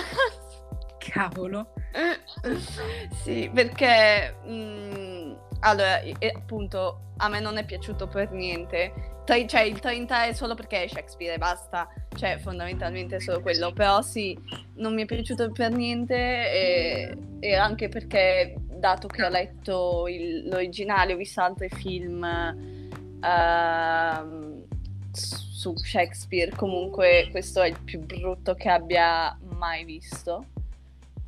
[0.98, 1.74] Cavolo.
[3.24, 4.36] sì, perché...
[4.44, 6.02] Mh, mm, allora,
[6.36, 10.88] appunto, a me non è piaciuto per niente cioè il 30 è solo perché è
[10.88, 14.38] Shakespeare e basta, cioè fondamentalmente è solo quello, però sì,
[14.76, 20.50] non mi è piaciuto per niente e, e anche perché dato che ho letto il,
[20.50, 22.22] l'originale, ho visto altri film
[23.22, 24.66] uh,
[25.14, 30.48] su Shakespeare, comunque questo è il più brutto che abbia mai visto.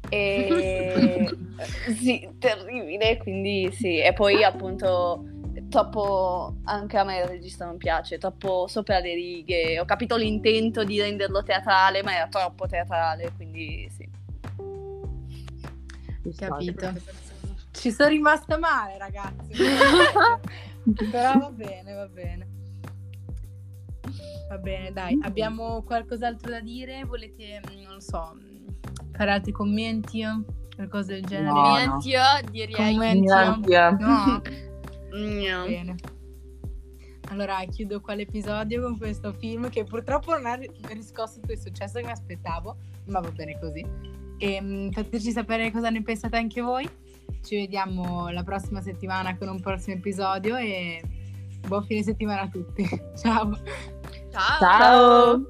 [0.10, 1.30] E
[1.95, 5.24] sì, terribile, quindi sì, e poi appunto
[5.70, 9.80] troppo anche a me il regista non piace, troppo sopra le righe.
[9.80, 14.10] Ho capito l'intento di renderlo teatrale, ma era troppo teatrale, quindi sì.
[16.36, 17.24] Capito.
[17.76, 19.54] Ci sono rimasta male, ragazzi.
[21.12, 22.48] Però va bene, va bene.
[24.50, 25.20] Va bene, dai.
[25.22, 27.04] Abbiamo qualcos'altro da dire?
[27.06, 28.38] Volete, mm, non so,
[29.14, 30.24] fare altri commenti?
[30.76, 31.52] Qualcosa del genere?
[31.52, 32.50] No, commenti, no.
[32.52, 32.94] direi.
[32.94, 33.60] Commenti, no.
[33.98, 34.42] No.
[35.68, 35.96] Bene.
[37.30, 40.60] Allora chiudo qua l'episodio con questo film che purtroppo non ha
[40.90, 43.86] riscosso tutto il successo che mi aspettavo, ma va bene così.
[44.38, 46.88] E, um, fateci sapere cosa ne pensate anche voi.
[47.44, 51.02] Ci vediamo la prossima settimana con un prossimo episodio e
[51.68, 52.84] buon fine settimana a tutti.
[53.16, 53.52] Ciao.
[54.32, 54.60] Ciao.
[54.60, 55.50] Ciao.